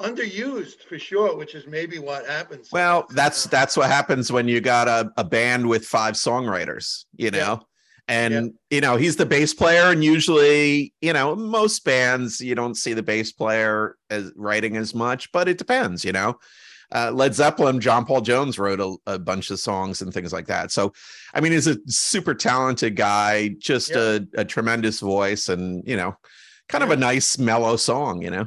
[0.00, 2.68] underused for sure, which is maybe what happens.
[2.72, 7.30] Well, that's that's what happens when you got a, a band with five songwriters, you
[7.30, 7.62] know.
[8.06, 8.50] And Yeah.
[8.70, 12.92] you know, he's the bass player, and usually, you know, most bands you don't see
[12.92, 16.38] the bass player as writing as much, but it depends, you know.
[16.94, 20.46] Uh, Led Zeppelin, John Paul Jones wrote a, a bunch of songs and things like
[20.48, 20.70] that.
[20.70, 20.92] So,
[21.32, 24.18] I mean, he's a super talented guy, just Yeah.
[24.36, 26.14] a, a tremendous voice, and you know,
[26.68, 28.46] kind of a nice mellow song, you know.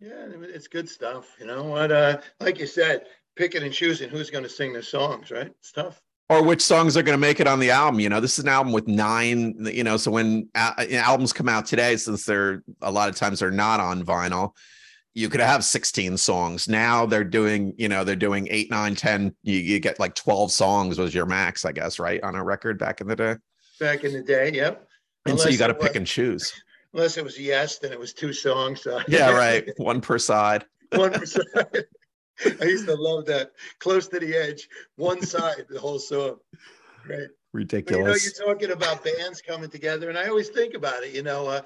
[0.00, 1.36] Yeah, it's good stuff.
[1.38, 1.92] You know what?
[1.92, 5.48] Uh, like you said, picking and choosing who's going to sing the songs, right?
[5.58, 6.00] It's tough.
[6.28, 8.00] Or which songs are going to make it on the album.
[8.00, 9.54] You know, this is an album with nine.
[9.60, 13.08] You know, so when uh, uh, a- albums come out today, since they're a lot
[13.08, 14.52] of times they're not on vinyl,
[15.14, 16.68] you could have 16 songs.
[16.68, 19.34] Now they're doing, you know, they're doing eight, nine, 10.
[19.44, 22.22] You, you get like 12 songs was your max, I guess, right?
[22.22, 23.34] On a record back in the day.
[23.80, 24.86] Back in the day, yep.
[25.24, 26.52] And so you got to pick was- and choose.
[26.92, 28.82] Unless it was yes, then it was two songs.
[28.82, 29.00] So.
[29.06, 29.68] Yeah, right.
[29.76, 30.64] One per side.
[30.94, 31.44] one percent.
[32.60, 33.52] I used to love that.
[33.78, 36.36] Close to the edge, one side, the whole song.
[37.08, 37.28] Right.
[37.86, 41.14] But you know, you're talking about bands coming together, and I always think about it.
[41.14, 41.62] You know, uh,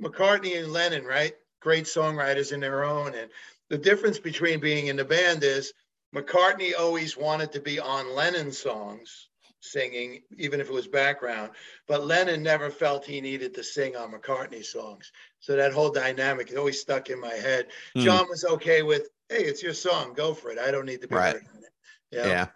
[0.00, 1.32] McCartney and Lennon, right?
[1.60, 3.14] Great songwriters in their own.
[3.14, 3.30] And
[3.68, 5.72] the difference between being in the band is
[6.14, 9.28] McCartney always wanted to be on Lennon's songs.
[9.64, 11.50] singing, even if it was background.
[11.88, 15.10] But Lennon never felt he needed to sing on McCartney songs.
[15.44, 17.66] So that whole dynamic it always stuck in my head.
[17.94, 18.00] Hmm.
[18.00, 20.58] John was okay with, hey, it's your song, go for it.
[20.58, 21.34] I don't need to be Right.
[21.34, 21.70] on it.
[22.10, 22.26] Yeah.
[22.26, 22.46] Yeah.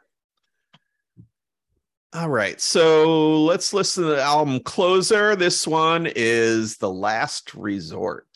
[2.15, 2.59] All right.
[2.59, 5.37] So let's listen to the album closer.
[5.37, 8.27] This one is The Last Resort.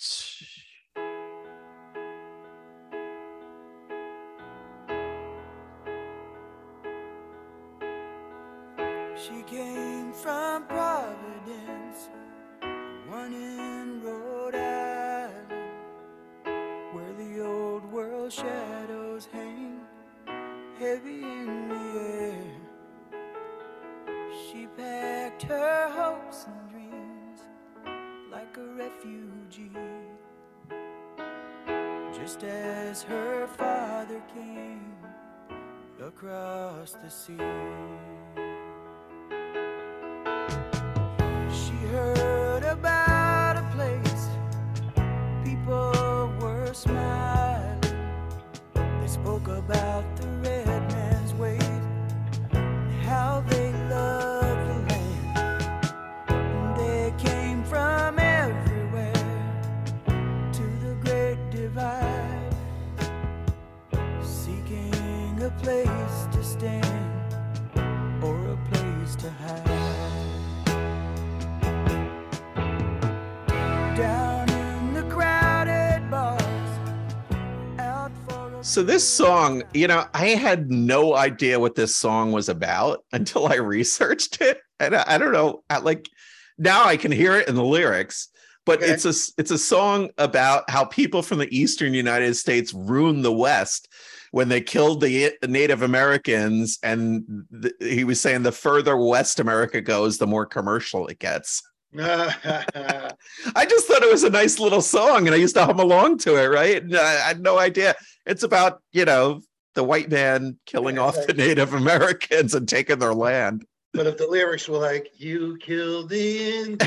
[78.72, 83.46] So this song, you know, I had no idea what this song was about until
[83.46, 84.60] I researched it.
[84.80, 86.08] And I, I don't know, I, like
[86.56, 88.28] now I can hear it in the lyrics,
[88.64, 88.92] but Okay.
[88.92, 93.32] it's a it's a song about how people from the eastern United States ruined the
[93.32, 93.88] West
[94.30, 96.78] when they killed the Native Americans.
[96.82, 101.62] And th- he was saying the further West America goes, the more commercial it gets.
[101.98, 106.18] I just thought it was a nice little song, and I used to hum along
[106.18, 106.46] to it.
[106.46, 106.82] Right?
[106.82, 107.94] And I, I had no idea.
[108.26, 109.42] It's about you know
[109.74, 111.34] the white man killing Yeah, off the.
[111.34, 113.64] Native Americans and taking their land.
[113.94, 116.78] but if the lyrics were like, you killed the Indian,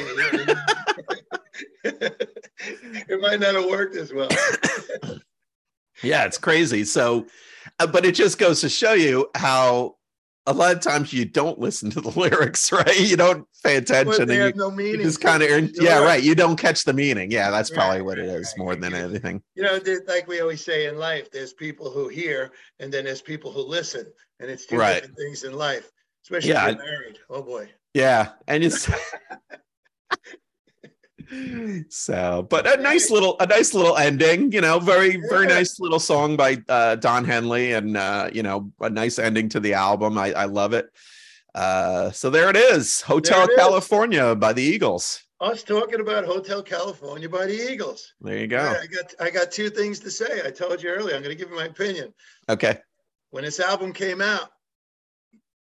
[1.84, 4.30] it might not have worked as well.
[6.04, 6.84] Yeah, it's crazy.
[6.84, 7.26] So,
[7.80, 9.96] uh, but it just goes to show you how
[10.48, 13.00] a lot of times you don't listen to the lyrics, right?
[13.00, 15.02] You don't pay attention, they and have you, no you meaning.
[15.02, 16.22] just kind of yeah, right.
[16.22, 17.32] You don't catch the meaning.
[17.32, 18.64] Yeah, that's probably Right, what it right, is right.
[18.64, 19.42] more than anything.
[19.56, 23.22] You know, like we always say in life, there's people who hear and then there's
[23.22, 24.06] people who listen.
[24.40, 25.90] And it's two different things in life,
[26.26, 27.20] especially Yeah, if you're married.
[27.30, 27.70] Oh boy.
[27.94, 28.90] Yeah, and it's
[31.90, 34.52] so, but a nice little, a nice little ending.
[34.52, 38.72] You know, very, very nice little song by uh, Don Henley, and uh, you know,
[38.82, 40.18] a nice ending to the album.
[40.18, 40.90] I, I love it.
[41.54, 43.56] Uh, so there it is, Hotel it is.
[43.58, 45.22] California by the Eagles.
[45.42, 48.14] Us talking about Hotel California by the Eagles.
[48.22, 48.60] There you go.
[48.82, 50.42] I got I got two things to say.
[50.46, 51.16] I told you earlier.
[51.16, 52.14] I'm going to give you my opinion.
[52.50, 52.78] Okay,
[53.32, 54.50] When this album came out,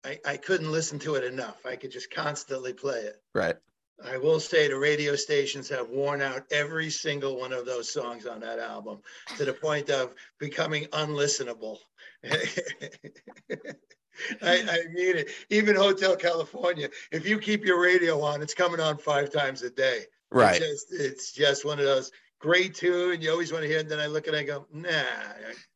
[0.05, 1.65] I, I couldn't listen to it enough.
[1.65, 3.23] I could just constantly play it.
[3.35, 3.57] right.
[4.05, 8.27] I will say the radio stations have worn out every single one of those songs
[8.27, 9.01] on that album
[9.37, 11.79] to the point of becoming unlistenable.
[12.25, 12.33] I,
[14.43, 15.31] I mean it.
[15.51, 19.71] Even Hotel California, if you keep your radio on, it's coming on five times a
[19.71, 20.05] day.
[20.31, 20.61] Right.
[20.61, 23.21] It's just, it's just one of those great tune.
[23.21, 23.83] You always want to hear it.
[23.83, 25.05] And then I look and I go, nah.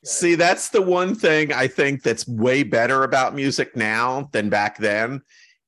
[0.05, 4.79] See, that's the one thing I think that's way better about music now than back
[4.79, 5.23] then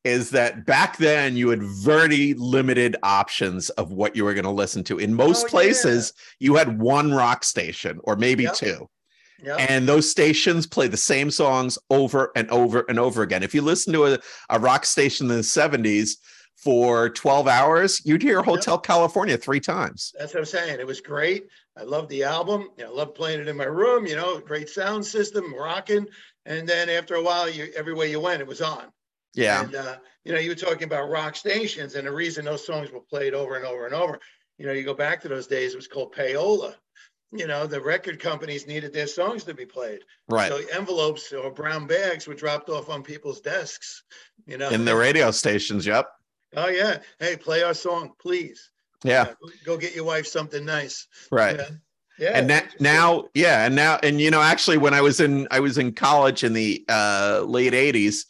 [0.04, 4.50] is that back then you had very limited options of what you were going to
[4.50, 4.98] listen to.
[4.98, 5.50] In most Oh, yeah.
[5.50, 8.54] places, you had one rock station or maybe Yep.
[8.54, 8.88] two.
[9.42, 9.56] yeah.
[9.56, 13.42] And those stations play the same songs over and over and over again.
[13.42, 14.18] If you listen to a,
[14.50, 16.16] a rock station in the 70s
[16.56, 20.12] for 12 hours, you'd hear Hotel California three times.
[20.18, 20.80] That's what I'm saying.
[20.80, 21.46] It was great.
[21.76, 22.68] I loved the album.
[22.80, 24.06] I loved playing it in my room.
[24.06, 26.06] You know, great sound system, rocking.
[26.46, 28.86] And then after a while, you everywhere you went, it was on.
[29.34, 29.64] Yeah.
[29.64, 32.90] And uh, you know, you were talking about rock stations, and the reason those songs
[32.90, 34.18] were played over and over and over.
[34.58, 35.72] You know, you go back to those days.
[35.72, 36.74] It was called payola.
[37.30, 40.00] You know, the record companies needed their songs to be played.
[40.28, 40.50] Right.
[40.50, 44.02] So envelopes or brown bags were dropped off on people's desks.
[44.46, 44.70] You know.
[44.70, 45.86] In the radio stations.
[45.86, 46.08] Yep.
[46.56, 46.98] oh yeah.
[47.18, 48.70] Hey, play our song, please.
[49.04, 49.22] Yeah.
[49.22, 51.06] Uh, go get your wife something nice.
[51.30, 51.56] Right.
[51.58, 51.68] Yeah.
[52.18, 52.32] Yeah.
[52.34, 55.60] and that now yeah and now and you know actually when i was in i
[55.60, 58.24] was in college in the uh late 80s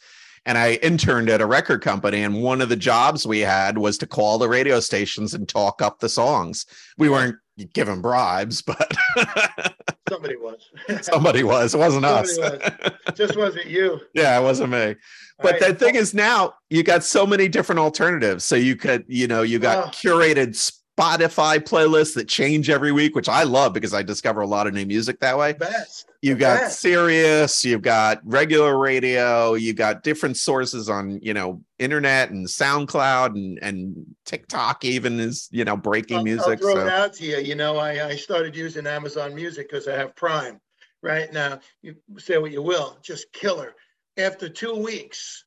[0.49, 2.23] and I interned at a record company.
[2.23, 5.79] And one of the jobs we had was to call the radio stations and talk
[5.79, 6.65] up the songs.
[6.97, 7.35] We weren't
[7.73, 8.91] given bribes, but
[10.09, 10.67] Somebody was.
[11.03, 11.75] somebody was.
[11.75, 12.35] It wasn't us.
[12.35, 12.65] Somebody
[13.13, 13.99] Just wasn't you.
[14.15, 14.95] yeah, it wasn't me.
[15.37, 18.43] But All the thing is now you got so many different alternatives.
[18.43, 19.89] So you could, you know, you got Oh.
[19.89, 20.55] curated
[20.99, 24.73] Spotify playlists that change every week, which I love because I discover a lot of
[24.73, 25.53] new music that way.
[25.53, 26.09] best.
[26.21, 26.81] You the got best.
[26.81, 33.35] Sirius, you've got regular radio, you've got different sources on, you know, internet and SoundCloud
[33.35, 36.59] and and TikTok even is, you know, breaking I'll, I'll music.
[36.59, 37.37] throw So it out to you.
[37.37, 40.59] You know, I, I started using Amazon Music because I have Prime.
[41.01, 43.73] Right now, you say what you will, just killer.
[44.17, 45.45] After two weeks,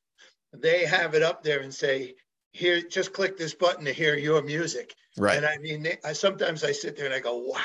[0.51, 2.15] they have it up there and say,
[2.53, 5.37] "Here, just click this button to hear your music." right.
[5.37, 7.59] And I mean, they, I sometimes I sit there and I go, "Wow."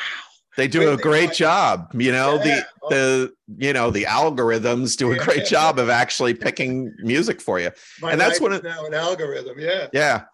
[0.56, 1.88] They do Wait, a they great job.
[1.94, 2.62] You know, Yeah.
[2.90, 3.32] the the
[3.64, 5.24] you know, the algorithms do a Yeah.
[5.24, 7.70] great job of actually picking music for you.
[8.00, 9.60] My And that's what now an algorithm.
[9.60, 9.86] Yeah.
[9.92, 10.24] Yeah.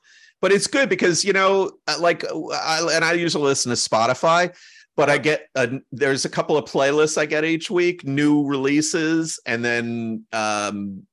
[0.41, 3.77] But it's good because, you know, uh, like, uh, I, and I usually listen to
[3.77, 4.55] Spotify,
[4.95, 9.41] but I get, a, there's a couple of playlists I get each week, new releases.
[9.47, 11.07] And then um,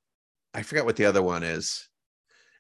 [0.54, 1.88] I forget what the other one is.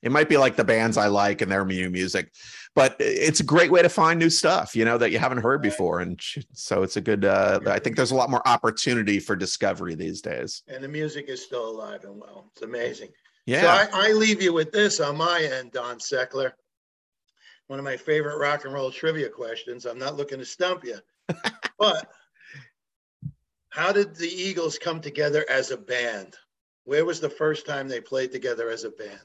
[0.01, 2.31] It might be like the bands I like and their new music,
[2.73, 5.61] but it's a great way to find new stuff, you know, that you haven't heard
[5.61, 5.99] before.
[5.99, 6.19] And
[6.53, 10.21] so it's a good, uh, I think there's a lot more opportunity for discovery these
[10.21, 10.63] days.
[10.67, 12.49] And the music is still alive and well.
[12.53, 13.09] It's amazing.
[13.45, 13.61] Yeah.
[13.61, 16.51] So I, I leave you with this on my end, Don Seckler.
[17.67, 19.85] One of my favorite rock and roll trivia questions.
[19.85, 20.97] I'm not looking to stump you,
[21.79, 22.07] but
[23.69, 26.35] how did the Eagles come together as a band?
[26.83, 29.19] Where was the first time they played together as a band?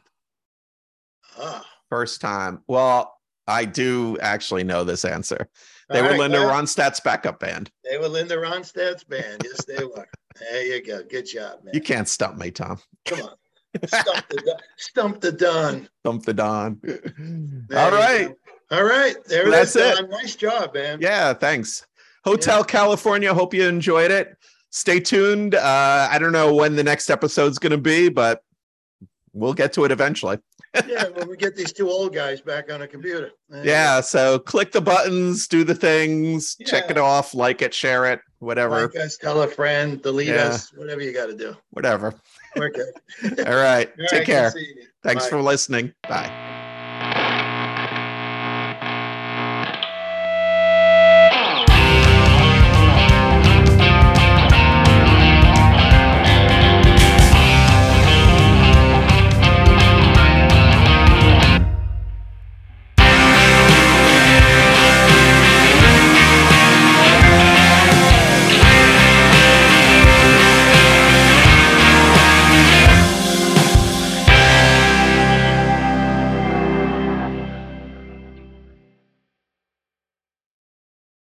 [1.38, 2.62] Ah, First time.
[2.66, 3.14] Well,
[3.46, 5.48] I do actually know this answer.
[5.88, 7.70] They all were right, Linda well, Ronstadt's backup band.
[7.88, 9.42] They were Linda Ronstadt's band.
[9.44, 10.08] Yes, they were.
[10.40, 11.02] There you go.
[11.04, 11.72] Good job, man.
[11.74, 12.78] You can't stump me, Tom.
[13.04, 13.30] Come on.
[13.86, 15.88] Stump the, Don- stump the Don.
[16.00, 16.80] Stump the Don.
[16.82, 18.28] There All right.
[18.70, 18.76] Go.
[18.78, 19.14] All right.
[19.26, 19.96] There That's it.
[19.96, 20.10] Don.
[20.10, 20.98] Nice job, man.
[21.00, 21.86] Yeah, thanks.
[22.24, 23.32] Hotel California.
[23.32, 24.36] Hope you enjoyed it.
[24.70, 25.54] Stay tuned.
[25.54, 28.40] Uh, I don't know when the next episode's going to be, but
[29.32, 30.38] we'll get to it eventually.
[30.86, 33.30] Yeah, when we get these two old guys back on a computer.
[33.62, 34.00] Yeah.
[34.00, 38.82] So click the buttons, do the things, check it off, like it, share it, whatever,
[38.88, 40.46] Like us, tell a friend, delete Yeah.
[40.46, 41.56] us, whatever you got to do.
[41.70, 42.12] whatever.
[42.56, 42.92] We're good.
[43.24, 43.38] All right.
[43.46, 44.52] All right, Take care.
[45.02, 45.30] Thanks Bye.
[45.30, 45.92] for listening.
[46.08, 46.54] Bye.